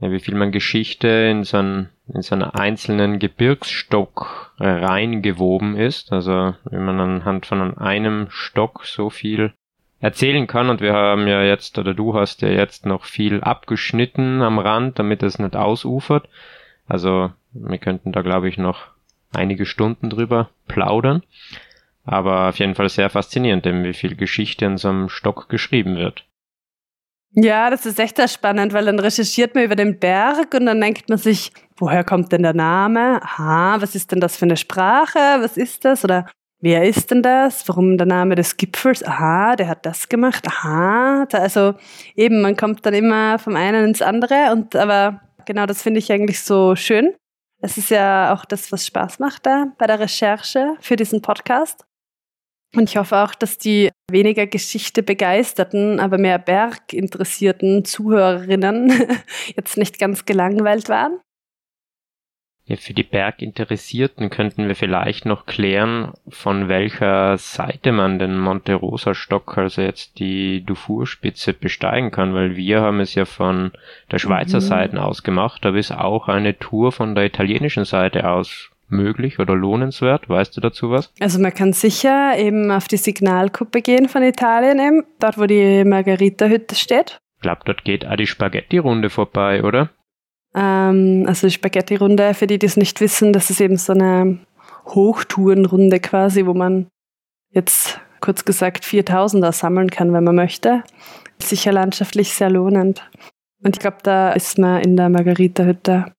ja, 0.00 0.10
wie 0.10 0.20
viel 0.20 0.34
man 0.34 0.52
Geschichte 0.52 1.08
in 1.08 1.44
so, 1.44 1.58
einen, 1.58 1.88
in 2.12 2.22
so 2.22 2.34
einen 2.34 2.44
einzelnen 2.44 3.18
Gebirgsstock 3.18 4.52
reingewoben 4.58 5.76
ist. 5.76 6.12
Also, 6.12 6.54
wenn 6.64 6.84
man 6.84 7.00
anhand 7.00 7.46
von 7.46 7.76
einem 7.78 8.28
Stock 8.30 8.84
so 8.84 9.10
viel 9.10 9.52
erzählen 10.00 10.46
kann. 10.46 10.70
Und 10.70 10.80
wir 10.80 10.92
haben 10.92 11.26
ja 11.26 11.42
jetzt, 11.42 11.78
oder 11.78 11.94
du 11.94 12.14
hast 12.14 12.42
ja 12.42 12.48
jetzt 12.48 12.86
noch 12.86 13.04
viel 13.04 13.40
abgeschnitten 13.40 14.42
am 14.42 14.58
Rand, 14.58 14.98
damit 14.98 15.22
es 15.22 15.38
nicht 15.38 15.56
ausufert. 15.56 16.28
Also 16.86 17.32
wir 17.52 17.78
könnten 17.78 18.12
da, 18.12 18.22
glaube 18.22 18.48
ich, 18.48 18.58
noch 18.58 18.86
einige 19.32 19.66
Stunden 19.66 20.10
drüber 20.10 20.50
plaudern. 20.66 21.22
Aber 22.04 22.48
auf 22.48 22.58
jeden 22.58 22.74
Fall 22.74 22.88
sehr 22.88 23.10
faszinierend, 23.10 23.66
eben 23.66 23.84
wie 23.84 23.92
viel 23.92 24.16
Geschichte 24.16 24.64
in 24.64 24.78
so 24.78 24.88
einem 24.88 25.08
Stock 25.08 25.48
geschrieben 25.48 25.96
wird. 25.96 26.24
Ja, 27.32 27.70
das 27.70 27.86
ist 27.86 27.98
echt 28.00 28.16
sehr 28.16 28.28
spannend, 28.28 28.72
weil 28.72 28.86
dann 28.86 28.98
recherchiert 28.98 29.54
man 29.54 29.64
über 29.64 29.76
den 29.76 29.98
Berg 29.98 30.54
und 30.54 30.66
dann 30.66 30.80
denkt 30.80 31.08
man 31.08 31.18
sich, 31.18 31.52
woher 31.76 32.02
kommt 32.02 32.32
denn 32.32 32.42
der 32.42 32.54
Name? 32.54 33.20
Aha, 33.22 33.80
was 33.80 33.94
ist 33.94 34.10
denn 34.12 34.20
das 34.20 34.36
für 34.36 34.46
eine 34.46 34.56
Sprache? 34.56 35.18
Was 35.18 35.56
ist 35.56 35.84
das? 35.84 36.04
Oder 36.04 36.26
wer 36.60 36.84
ist 36.84 37.10
denn 37.10 37.22
das? 37.22 37.68
Warum 37.68 37.98
der 37.98 38.06
Name 38.06 38.34
des 38.34 38.56
Gipfels? 38.56 39.04
Aha, 39.04 39.56
der 39.56 39.68
hat 39.68 39.84
das 39.84 40.08
gemacht. 40.08 40.46
Aha, 40.48 41.26
also 41.32 41.74
eben, 42.16 42.40
man 42.40 42.56
kommt 42.56 42.84
dann 42.86 42.94
immer 42.94 43.38
vom 43.38 43.56
einen 43.56 43.84
ins 43.88 44.02
andere 44.02 44.50
und 44.52 44.74
aber 44.74 45.20
genau 45.44 45.66
das 45.66 45.82
finde 45.82 45.98
ich 45.98 46.10
eigentlich 46.10 46.40
so 46.40 46.74
schön. 46.76 47.14
Es 47.60 47.76
ist 47.76 47.90
ja 47.90 48.32
auch 48.32 48.44
das, 48.44 48.70
was 48.72 48.86
Spaß 48.86 49.18
macht 49.18 49.44
da 49.44 49.66
bei 49.78 49.86
der 49.86 50.00
Recherche 50.00 50.76
für 50.80 50.96
diesen 50.96 51.22
Podcast. 51.22 51.84
Und 52.74 52.90
ich 52.90 52.96
hoffe 52.96 53.16
auch, 53.16 53.34
dass 53.34 53.58
die 53.58 53.90
weniger 54.10 54.46
Geschichte 54.46 55.02
begeisterten, 55.02 56.00
aber 56.00 56.18
mehr 56.18 56.38
Berg 56.38 56.92
interessierten 56.92 57.84
Zuhörerinnen 57.84 58.92
jetzt 59.56 59.78
nicht 59.78 59.98
ganz 59.98 60.26
gelangweilt 60.26 60.88
waren. 60.88 61.20
Ja, 62.68 62.76
für 62.76 62.92
die 62.92 63.02
Berginteressierten 63.02 64.28
könnten 64.28 64.68
wir 64.68 64.76
vielleicht 64.76 65.24
noch 65.24 65.46
klären, 65.46 66.12
von 66.28 66.68
welcher 66.68 67.38
Seite 67.38 67.92
man 67.92 68.18
den 68.18 68.38
Monte 68.38 68.74
Rosa 68.74 69.14
Stock, 69.14 69.56
also 69.56 69.80
jetzt 69.80 70.18
die 70.18 70.62
Dufour-Spitze, 70.66 71.54
besteigen 71.54 72.10
kann, 72.10 72.34
weil 72.34 72.56
wir 72.56 72.82
haben 72.82 73.00
es 73.00 73.14
ja 73.14 73.24
von 73.24 73.72
der 74.12 74.18
Schweizer 74.18 74.58
mhm. 74.58 74.64
Seite 74.64 75.02
aus 75.02 75.22
gemacht, 75.22 75.64
aber 75.64 75.78
ist 75.78 75.92
auch 75.92 76.28
eine 76.28 76.58
Tour 76.58 76.92
von 76.92 77.14
der 77.14 77.24
italienischen 77.24 77.86
Seite 77.86 78.28
aus 78.28 78.70
möglich 78.88 79.38
oder 79.38 79.54
lohnenswert? 79.54 80.28
Weißt 80.28 80.56
du 80.56 80.60
dazu 80.60 80.90
was? 80.90 81.12
Also 81.20 81.38
man 81.38 81.54
kann 81.54 81.72
sicher 81.72 82.36
eben 82.38 82.70
auf 82.70 82.88
die 82.88 82.96
Signalkuppe 82.96 83.82
gehen 83.82 84.08
von 84.08 84.22
Italien 84.22 84.78
eben, 84.78 85.04
dort 85.18 85.38
wo 85.38 85.46
die 85.46 85.84
Margarita-Hütte 85.84 86.74
steht. 86.74 87.20
Ich 87.36 87.42
glaube, 87.42 87.60
dort 87.64 87.84
geht 87.84 88.06
auch 88.06 88.16
die 88.16 88.26
Spaghetti-Runde 88.26 89.10
vorbei, 89.10 89.62
oder? 89.62 89.90
Ähm, 90.54 91.24
also 91.26 91.46
die 91.46 91.52
Spaghetti-Runde, 91.52 92.34
für 92.34 92.46
die, 92.46 92.58
die 92.58 92.66
es 92.66 92.76
nicht 92.76 93.00
wissen, 93.00 93.32
das 93.32 93.50
ist 93.50 93.60
eben 93.60 93.76
so 93.76 93.92
eine 93.92 94.38
Hochtourenrunde 94.86 96.00
quasi, 96.00 96.46
wo 96.46 96.54
man 96.54 96.88
jetzt 97.50 98.00
kurz 98.20 98.44
gesagt 98.44 98.84
4000er 98.84 99.52
sammeln 99.52 99.90
kann, 99.90 100.12
wenn 100.12 100.24
man 100.24 100.34
möchte. 100.34 100.82
Sicher 101.40 101.72
landschaftlich 101.72 102.34
sehr 102.34 102.50
lohnend. 102.50 103.08
Und 103.62 103.76
ich 103.76 103.80
glaube, 103.80 103.98
da 104.02 104.32
ist 104.32 104.58
man 104.58 104.82
in 104.82 104.96
der 104.96 105.08
Margarita-Hütte. 105.08 106.12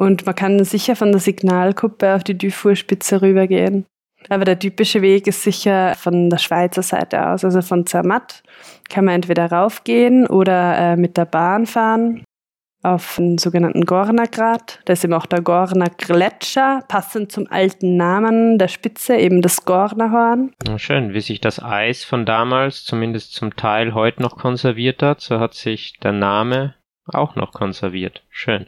Und 0.00 0.24
man 0.24 0.34
kann 0.34 0.64
sicher 0.64 0.96
von 0.96 1.12
der 1.12 1.20
Signalkuppe 1.20 2.14
auf 2.14 2.24
die 2.24 2.38
Dufour-Spitze 2.38 3.20
rübergehen. 3.20 3.84
Aber 4.30 4.46
der 4.46 4.58
typische 4.58 5.02
Weg 5.02 5.26
ist 5.26 5.42
sicher 5.42 5.94
von 5.94 6.30
der 6.30 6.38
Schweizer 6.38 6.82
Seite 6.82 7.28
aus. 7.28 7.44
Also 7.44 7.60
von 7.60 7.84
Zermatt 7.84 8.42
kann 8.88 9.04
man 9.04 9.16
entweder 9.16 9.52
raufgehen 9.52 10.26
oder 10.26 10.78
äh, 10.78 10.96
mit 10.96 11.18
der 11.18 11.26
Bahn 11.26 11.66
fahren 11.66 12.24
auf 12.82 13.16
den 13.16 13.36
sogenannten 13.36 13.84
Gornergrat. 13.84 14.80
Da 14.86 14.94
ist 14.94 15.04
eben 15.04 15.12
auch 15.12 15.26
der 15.26 15.42
Gorner 15.42 15.90
Gletscher, 15.98 16.82
passend 16.88 17.30
zum 17.30 17.46
alten 17.50 17.98
Namen 17.98 18.56
der 18.56 18.68
Spitze, 18.68 19.16
eben 19.16 19.42
das 19.42 19.66
Gornerhorn. 19.66 20.54
Schön, 20.76 21.12
wie 21.12 21.20
sich 21.20 21.42
das 21.42 21.62
Eis 21.62 22.04
von 22.04 22.24
damals 22.24 22.84
zumindest 22.84 23.34
zum 23.34 23.54
Teil 23.54 23.92
heute 23.92 24.22
noch 24.22 24.38
konserviert 24.38 25.02
hat, 25.02 25.20
so 25.20 25.40
hat 25.40 25.52
sich 25.52 25.98
der 26.02 26.12
Name 26.12 26.74
auch 27.04 27.36
noch 27.36 27.52
konserviert. 27.52 28.22
Schön. 28.30 28.66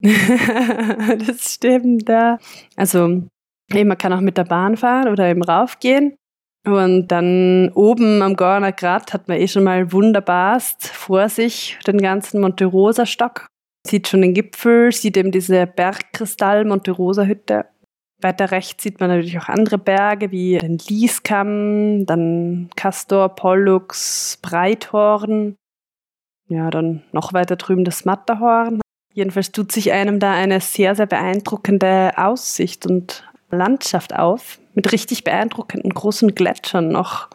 das 1.26 1.54
stimmt, 1.54 2.08
ja. 2.08 2.38
Also, 2.76 3.22
eben, 3.72 3.88
man 3.88 3.98
kann 3.98 4.12
auch 4.12 4.20
mit 4.20 4.38
der 4.38 4.44
Bahn 4.44 4.76
fahren 4.76 5.08
oder 5.08 5.28
eben 5.28 5.42
raufgehen. 5.42 6.16
Und 6.66 7.08
dann 7.08 7.70
oben 7.74 8.20
am 8.22 8.36
Gorner 8.36 8.72
Grat 8.72 9.14
hat 9.14 9.28
man 9.28 9.38
eh 9.38 9.48
schon 9.48 9.64
mal 9.64 9.92
wunderbarst 9.92 10.88
vor 10.88 11.28
sich 11.28 11.78
den 11.86 11.98
ganzen 11.98 12.40
Monte 12.40 12.66
Rosa 12.66 13.06
Stock. 13.06 13.46
Sieht 13.86 14.08
schon 14.08 14.20
den 14.20 14.34
Gipfel, 14.34 14.92
sieht 14.92 15.16
eben 15.16 15.32
diese 15.32 15.66
Bergkristall 15.66 16.66
Monte 16.66 16.90
Rosa 16.90 17.24
Hütte. 17.24 17.66
Weiter 18.20 18.50
rechts 18.50 18.82
sieht 18.82 19.00
man 19.00 19.08
natürlich 19.08 19.38
auch 19.38 19.48
andere 19.48 19.78
Berge 19.78 20.30
wie 20.30 20.58
den 20.58 20.76
Lieskamm, 20.76 22.04
dann 22.04 22.68
Castor, 22.76 23.30
Pollux, 23.30 24.38
Breithorn. 24.42 25.56
Ja, 26.48 26.70
dann 26.70 27.02
noch 27.12 27.32
weiter 27.32 27.56
drüben 27.56 27.84
das 27.84 28.04
Matterhorn. 28.04 28.80
Jedenfalls 29.12 29.52
tut 29.52 29.72
sich 29.72 29.92
einem 29.92 30.20
da 30.20 30.32
eine 30.32 30.60
sehr, 30.60 30.94
sehr 30.94 31.06
beeindruckende 31.06 32.12
Aussicht 32.16 32.86
und 32.86 33.24
Landschaft 33.50 34.14
auf, 34.14 34.60
mit 34.74 34.92
richtig 34.92 35.24
beeindruckenden 35.24 35.92
großen 35.92 36.34
Gletschern 36.34 36.88
noch. 36.88 37.28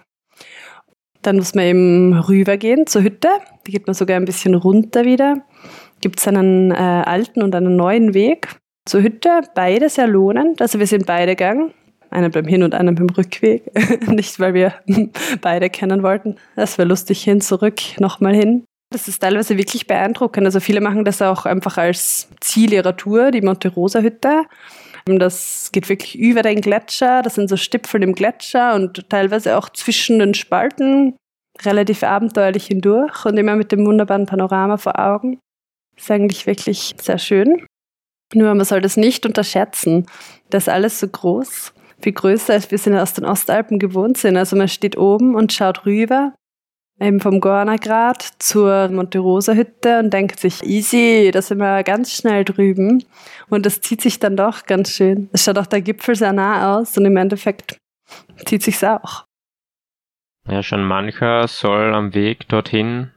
Dann 1.21 1.37
muss 1.37 1.55
man 1.55 1.65
eben 1.65 2.13
rübergehen 2.13 2.87
zur 2.87 3.01
Hütte. 3.01 3.29
Da 3.63 3.71
geht 3.71 3.87
man 3.87 3.93
sogar 3.93 4.17
ein 4.17 4.25
bisschen 4.25 4.55
runter 4.55 5.05
wieder. 5.05 5.43
Gibt 6.01 6.19
es 6.19 6.27
einen 6.27 6.71
äh, 6.71 6.75
alten 6.75 7.41
und 7.41 7.55
einen 7.55 7.75
neuen 7.75 8.13
Weg 8.13 8.55
zur 8.85 9.01
Hütte. 9.01 9.41
Beide 9.55 9.89
sehr 9.89 10.07
lohnend. 10.07 10.61
Also 10.61 10.79
wir 10.79 10.87
sind 10.87 11.05
beide 11.05 11.35
gegangen. 11.35 11.73
Einen 12.11 12.31
beim 12.31 12.45
Hin- 12.45 12.63
und 12.63 12.75
einen 12.75 12.95
beim 12.95 13.09
Rückweg. 13.09 13.71
Nicht, 14.07 14.39
weil 14.39 14.53
wir 14.53 14.75
beide 15.41 15.69
kennen 15.69 16.03
wollten. 16.03 16.35
Das 16.55 16.77
wäre 16.77 16.87
lustig 16.87 17.23
hin, 17.23 17.41
zurück, 17.41 17.81
nochmal 17.99 18.35
hin. 18.35 18.63
Das 18.95 19.09
ist 19.09 19.19
teilweise 19.19 19.57
wirklich 19.57 19.87
beeindruckend. 19.87 20.45
Also 20.45 20.61
viele 20.61 20.79
machen 20.79 21.03
das 21.03 21.21
auch 21.21 21.45
einfach 21.45 21.77
als 21.77 22.29
Ziel 22.39 22.71
ihrer 22.71 22.95
Tour, 22.95 23.31
die 23.31 23.41
Monte 23.41 23.67
Rosa 23.67 23.99
Hütte. 23.99 24.45
Das 25.03 25.69
geht 25.73 25.89
wirklich 25.89 26.17
über 26.17 26.43
den 26.43 26.61
Gletscher. 26.61 27.21
Das 27.21 27.35
sind 27.35 27.49
so 27.49 27.57
Stipfel 27.57 28.01
im 28.03 28.15
Gletscher 28.15 28.73
und 28.73 29.09
teilweise 29.09 29.57
auch 29.57 29.67
zwischen 29.67 30.19
den 30.19 30.33
Spalten 30.33 31.17
relativ 31.65 32.03
abenteuerlich 32.03 32.67
hindurch 32.67 33.25
und 33.25 33.35
immer 33.35 33.57
mit 33.57 33.73
dem 33.73 33.85
wunderbaren 33.85 34.27
Panorama 34.27 34.77
vor 34.77 34.97
Augen. 34.97 35.39
Ist 35.97 36.09
eigentlich 36.09 36.47
wirklich 36.47 36.95
sehr 36.97 37.17
schön. 37.17 37.65
Nur 38.33 38.55
man 38.55 38.65
soll 38.65 38.79
das 38.79 38.95
nicht 38.95 39.25
unterschätzen. 39.25 40.05
Das 40.49 40.67
ist 40.67 40.69
alles 40.69 41.01
so 41.01 41.09
groß, 41.09 41.73
viel 41.99 42.13
größer, 42.13 42.53
als 42.53 42.71
wir 42.71 42.77
es 42.77 42.87
aus 42.87 43.13
den 43.13 43.25
Ostalpen 43.25 43.77
gewohnt 43.77 44.17
sind. 44.17 44.37
Also 44.37 44.55
man 44.55 44.69
steht 44.69 44.97
oben 44.97 45.35
und 45.35 45.51
schaut 45.51 45.85
rüber 45.85 46.31
eben 46.99 47.19
vom 47.19 47.41
Gornergrat 47.41 48.21
zur 48.39 48.89
Monte 48.89 49.19
Rosa 49.19 49.53
Hütte 49.53 49.99
und 49.99 50.11
denkt 50.13 50.39
sich, 50.39 50.63
easy, 50.63 51.29
da 51.33 51.41
sind 51.41 51.57
wir 51.57 51.83
ganz 51.83 52.15
schnell 52.15 52.45
drüben. 52.45 53.03
Und 53.49 53.65
das 53.65 53.81
zieht 53.81 54.01
sich 54.01 54.19
dann 54.19 54.37
doch 54.37 54.65
ganz 54.65 54.91
schön. 54.91 55.29
Es 55.33 55.43
schaut 55.43 55.57
auch 55.57 55.65
der 55.65 55.81
Gipfel 55.81 56.15
sehr 56.15 56.33
nah 56.33 56.77
aus 56.77 56.97
und 56.97 57.05
im 57.05 57.17
Endeffekt 57.17 57.77
zieht 58.45 58.63
sich's 58.63 58.83
auch. 58.83 59.25
Ja, 60.47 60.61
schon 60.61 60.83
mancher 60.83 61.47
soll 61.47 61.93
am 61.93 62.13
Weg 62.13 62.47
dorthin 62.47 63.11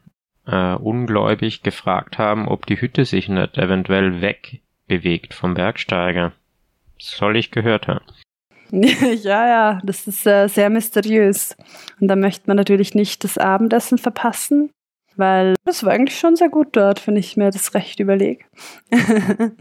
äh, 0.47 0.74
ungläubig 0.74 1.62
gefragt 1.62 2.18
haben, 2.18 2.49
ob 2.49 2.66
die 2.66 2.81
Hütte 2.81 3.05
sich 3.05 3.29
nicht 3.29 3.59
eventuell 3.59 4.22
wegbewegt 4.22 5.35
vom 5.35 5.55
Bergsteiger. 5.55 6.33
soll 6.99 7.37
ich 7.37 7.51
gehört 7.51 7.87
haben. 7.87 8.05
ja, 9.23 9.47
ja, 9.49 9.81
das 9.85 10.07
ist 10.07 10.27
äh, 10.27 10.49
sehr 10.49 10.71
mysteriös. 10.71 11.57
Und 12.01 12.09
da 12.09 12.16
möchte 12.16 12.45
man 12.47 12.57
natürlich 12.57 12.95
nicht 12.95 13.25
das 13.25 13.39
Abendessen 13.39 13.99
verpassen, 13.99 14.71
weil 15.16 15.55
das 15.64 15.85
war 15.85 15.93
eigentlich 15.93 16.19
schon 16.19 16.37
sehr 16.37 16.49
gut 16.49 16.69
dort, 16.73 17.07
wenn 17.07 17.16
ich 17.16 17.37
mir 17.37 17.51
das 17.51 17.75
recht 17.75 18.01
überlege. 18.01 18.45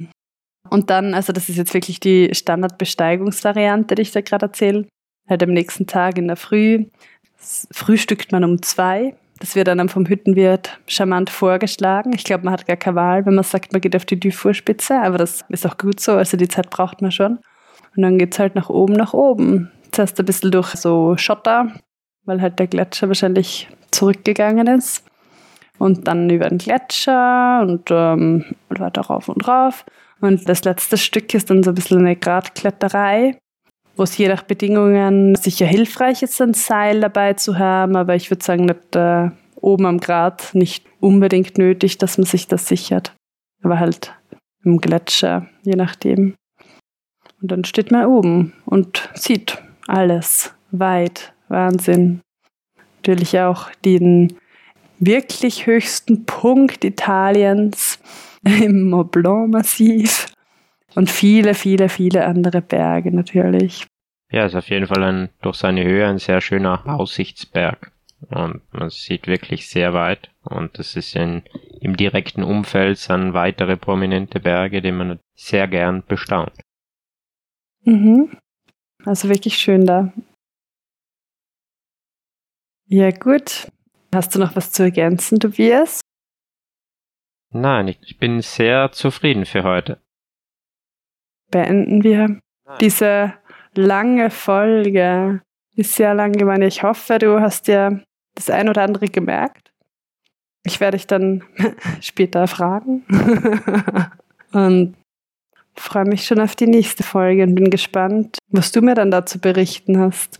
Und 0.69 0.89
dann, 0.89 1.13
also 1.13 1.31
das 1.31 1.47
ist 1.47 1.57
jetzt 1.57 1.73
wirklich 1.73 1.99
die 1.99 2.29
Standardbesteigungsvariante, 2.33 3.95
die 3.95 4.01
ich 4.01 4.11
da 4.11 4.21
gerade 4.21 4.47
erzähle. 4.47 4.85
Halt 5.29 5.43
am 5.43 5.51
nächsten 5.51 5.87
Tag 5.87 6.17
in 6.17 6.27
der 6.27 6.35
Früh 6.35 6.85
frühstückt 7.71 8.31
man 8.31 8.43
um 8.43 8.61
zwei. 8.61 9.15
Das 9.39 9.55
wird 9.55 9.67
dann 9.67 9.89
vom 9.89 10.05
Hüttenwirt 10.07 10.79
charmant 10.87 11.29
vorgeschlagen. 11.29 12.11
Ich 12.13 12.23
glaube, 12.23 12.45
man 12.45 12.53
hat 12.53 12.65
gar 12.65 12.75
keine 12.75 12.95
Wahl, 12.95 13.25
wenn 13.25 13.35
man 13.35 13.43
sagt, 13.43 13.71
man 13.71 13.81
geht 13.81 13.95
auf 13.95 14.05
die 14.05 14.19
Dufourspitze, 14.19 14.99
aber 14.99 15.17
das 15.17 15.45
ist 15.49 15.65
auch 15.65 15.77
gut 15.77 15.99
so, 15.99 16.13
also 16.13 16.37
die 16.37 16.47
Zeit 16.47 16.69
braucht 16.69 17.01
man 17.01 17.11
schon. 17.11 17.39
Und 17.97 18.03
dann 18.03 18.19
geht 18.19 18.33
es 18.33 18.39
halt 18.39 18.53
nach 18.53 18.69
oben, 18.69 18.93
nach 18.93 19.13
oben. 19.13 19.71
Zuerst 19.91 20.19
ein 20.19 20.25
bisschen 20.25 20.51
durch 20.51 20.69
so 20.75 21.17
Schotter, 21.17 21.73
weil 22.25 22.41
halt 22.41 22.59
der 22.59 22.67
Gletscher 22.67 23.07
wahrscheinlich 23.07 23.67
zurückgegangen 23.89 24.67
ist. 24.67 25.03
Und 25.79 26.07
dann 26.07 26.29
über 26.29 26.47
den 26.47 26.59
Gletscher 26.59 27.61
und, 27.61 27.89
ähm, 27.89 28.45
und 28.69 28.79
weiter 28.79 29.01
rauf 29.01 29.29
und 29.29 29.47
rauf. 29.47 29.83
Und 30.21 30.47
das 30.47 30.63
letzte 30.63 30.97
Stück 30.97 31.33
ist 31.33 31.49
dann 31.49 31.63
so 31.63 31.71
ein 31.71 31.75
bisschen 31.75 31.99
eine 31.99 32.15
Gradkletterei, 32.15 33.39
wo 33.95 34.03
es 34.03 34.17
je 34.17 34.27
nach 34.27 34.43
Bedingungen 34.43 35.35
sicher 35.35 35.65
hilfreich 35.65 36.21
ist, 36.21 36.39
ein 36.41 36.53
Seil 36.53 37.01
dabei 37.01 37.33
zu 37.33 37.57
haben, 37.57 37.95
aber 37.95 38.15
ich 38.15 38.29
würde 38.29 38.43
sagen, 38.43 38.65
nicht 38.65 38.95
äh, 38.95 39.29
oben 39.55 39.85
am 39.85 39.99
Grat 39.99 40.51
nicht 40.53 40.85
unbedingt 40.99 41.57
nötig, 41.57 41.97
dass 41.97 42.17
man 42.17 42.25
sich 42.25 42.47
das 42.47 42.67
sichert. 42.67 43.13
Aber 43.63 43.79
halt 43.79 44.13
im 44.63 44.79
Gletscher, 44.79 45.47
je 45.63 45.75
nachdem. 45.75 46.35
Und 47.41 47.51
dann 47.51 47.63
steht 47.65 47.91
man 47.91 48.05
oben 48.05 48.53
und 48.65 49.09
sieht 49.13 49.57
alles 49.87 50.53
weit. 50.71 51.33
Wahnsinn. 51.49 52.21
Natürlich 52.97 53.39
auch 53.39 53.69
den 53.85 54.37
wirklich 54.99 55.65
höchsten 55.65 56.25
Punkt 56.25 56.83
Italiens 56.83 57.99
im 58.43 58.89
Mont 58.89 59.11
Blanc 59.11 59.51
Massiv 59.51 60.27
und 60.95 61.09
viele, 61.09 61.53
viele, 61.53 61.89
viele 61.89 62.25
andere 62.25 62.61
Berge 62.61 63.15
natürlich. 63.15 63.85
Ja, 64.31 64.45
ist 64.45 64.55
auf 64.55 64.69
jeden 64.69 64.87
Fall 64.87 65.03
ein, 65.03 65.29
durch 65.41 65.57
seine 65.57 65.83
Höhe 65.83 66.05
ein 66.05 66.17
sehr 66.17 66.41
schöner 66.41 66.85
Aussichtsberg. 66.85 67.91
Und 68.29 68.61
man 68.73 68.89
sieht 68.89 69.27
wirklich 69.27 69.69
sehr 69.69 69.93
weit. 69.93 70.31
Und 70.43 70.79
es 70.79 70.95
ist 70.95 71.15
in, 71.15 71.43
im 71.79 71.95
direkten 71.95 72.43
Umfeld 72.43 72.97
sind 72.97 73.33
weitere 73.33 73.77
prominente 73.77 74.39
Berge, 74.39 74.81
die 74.81 74.91
man 74.91 75.19
sehr 75.35 75.67
gern 75.67 76.03
bestaunt. 76.05 76.51
Mhm. 77.87 78.37
Also 79.05 79.29
wirklich 79.29 79.57
schön 79.57 79.85
da. 79.85 80.11
Ja, 82.89 83.11
gut. 83.11 83.71
Hast 84.13 84.35
du 84.35 84.39
noch 84.39 84.55
was 84.57 84.71
zu 84.73 84.83
ergänzen, 84.83 85.39
Tobias? 85.39 86.01
Nein, 87.53 87.87
ich 87.87 88.17
bin 88.17 88.41
sehr 88.41 88.91
zufrieden 88.91 89.45
für 89.45 89.63
heute. 89.63 90.01
Beenden 91.49 92.03
wir 92.03 92.27
Nein. 92.27 92.77
diese 92.81 93.33
lange 93.73 94.31
Folge. 94.31 95.41
Ist 95.75 95.93
sehr 95.95 96.13
lang 96.13 96.33
geworden. 96.33 96.63
Ich 96.63 96.83
hoffe, 96.83 97.19
du 97.19 97.39
hast 97.39 97.67
dir 97.67 98.03
das 98.35 98.49
ein 98.49 98.67
oder 98.67 98.81
andere 98.81 99.07
gemerkt. 99.07 99.71
Ich 100.65 100.81
werde 100.81 100.97
dich 100.97 101.07
dann 101.07 101.43
später 102.01 102.47
fragen. 102.47 103.05
Und 104.51 104.97
freue 105.79 106.05
mich 106.05 106.25
schon 106.25 106.39
auf 106.39 106.55
die 106.55 106.67
nächste 106.67 107.03
Folge 107.03 107.43
und 107.43 107.55
bin 107.55 107.69
gespannt, 107.69 108.37
was 108.49 108.71
du 108.71 108.81
mir 108.81 108.95
dann 108.95 109.11
dazu 109.11 109.39
berichten 109.39 109.99
hast. 109.99 110.39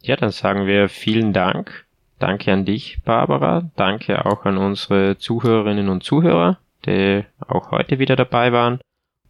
Ja, 0.00 0.16
dann 0.16 0.30
sagen 0.30 0.66
wir 0.66 0.88
vielen 0.88 1.32
Dank. 1.32 1.86
Danke 2.18 2.52
an 2.52 2.64
dich, 2.64 2.98
Barbara. 3.04 3.70
Danke 3.76 4.24
auch 4.24 4.44
an 4.44 4.58
unsere 4.58 5.18
Zuhörerinnen 5.18 5.88
und 5.88 6.02
Zuhörer, 6.02 6.58
die 6.86 7.24
auch 7.46 7.70
heute 7.70 7.98
wieder 7.98 8.16
dabei 8.16 8.52
waren. 8.52 8.80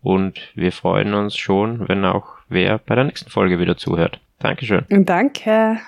Und 0.01 0.53
wir 0.55 0.72
freuen 0.72 1.14
uns 1.14 1.37
schon, 1.37 1.89
wenn 1.89 2.05
auch 2.05 2.37
wer 2.49 2.79
bei 2.79 2.95
der 2.95 3.05
nächsten 3.05 3.31
Folge 3.31 3.59
wieder 3.59 3.76
zuhört. 3.76 4.20
Dankeschön. 4.39 4.87
Danke. 4.89 5.81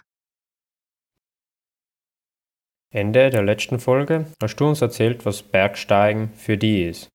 Ende 2.93 3.31
der 3.31 3.43
letzten 3.43 3.79
Folge 3.79 4.27
hast 4.43 4.57
du 4.57 4.69
uns 4.69 4.83
erzählt, 4.83 5.25
was 5.25 5.43
Bergsteigen 5.43 6.31
für 6.35 6.59
die 6.59 6.85
ist 6.85 7.10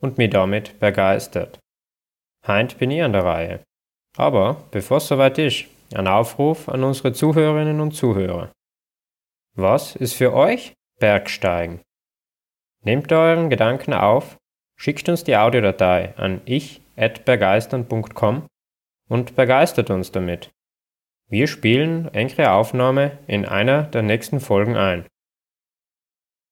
und 0.00 0.18
mich 0.18 0.30
damit 0.30 0.80
begeistert. 0.80 1.60
Heint 2.46 2.78
bin 2.78 2.90
ich 2.90 3.02
an 3.02 3.12
der 3.12 3.24
Reihe. 3.24 3.60
Aber 4.16 4.64
bevor 4.70 4.96
es 4.98 5.08
soweit 5.08 5.38
ist, 5.38 5.66
ein 5.94 6.08
Aufruf 6.08 6.68
an 6.68 6.84
unsere 6.84 7.12
Zuhörerinnen 7.12 7.80
und 7.80 7.92
Zuhörer. 7.92 8.52
Was 9.56 9.96
ist 9.96 10.14
für 10.14 10.32
euch 10.32 10.74
Bergsteigen? 10.98 11.80
Nehmt 12.82 13.12
euren 13.12 13.50
Gedanken 13.50 13.92
auf, 13.92 14.38
schickt 14.76 15.08
uns 15.08 15.24
die 15.24 15.36
Audiodatei 15.36 16.14
an 16.16 16.40
ich@begeistern.com 16.44 18.46
und 19.08 19.34
begeistert 19.36 19.90
uns 19.90 20.12
damit. 20.12 20.50
Wir 21.28 21.46
spielen 21.46 22.08
eure 22.14 22.52
Aufnahme 22.52 23.18
in 23.26 23.44
einer 23.44 23.82
der 23.82 24.00
nächsten 24.02 24.40
Folgen 24.40 24.76
ein. 24.76 25.04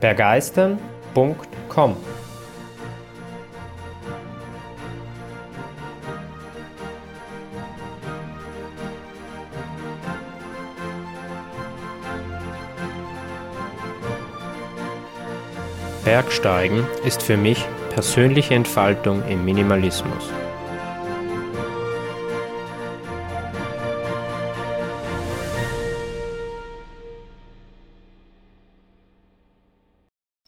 begeistern.com. 0.00 1.96
Bergsteigen 16.04 16.86
ist 17.06 17.22
für 17.22 17.38
mich 17.38 17.64
persönliche 17.88 18.52
Entfaltung 18.54 19.26
im 19.26 19.42
Minimalismus. 19.42 20.30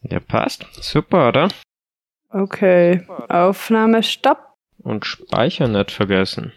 Ja, 0.03 0.19
passt. 0.19 0.67
Super, 0.73 1.29
oder? 1.29 1.49
Okay. 2.29 3.07
Aufnahme 3.27 4.03
stopp. 4.03 4.53
Und 4.83 5.07
Speicher 5.07 5.67
nicht 5.67 5.89
vergessen. 5.89 6.53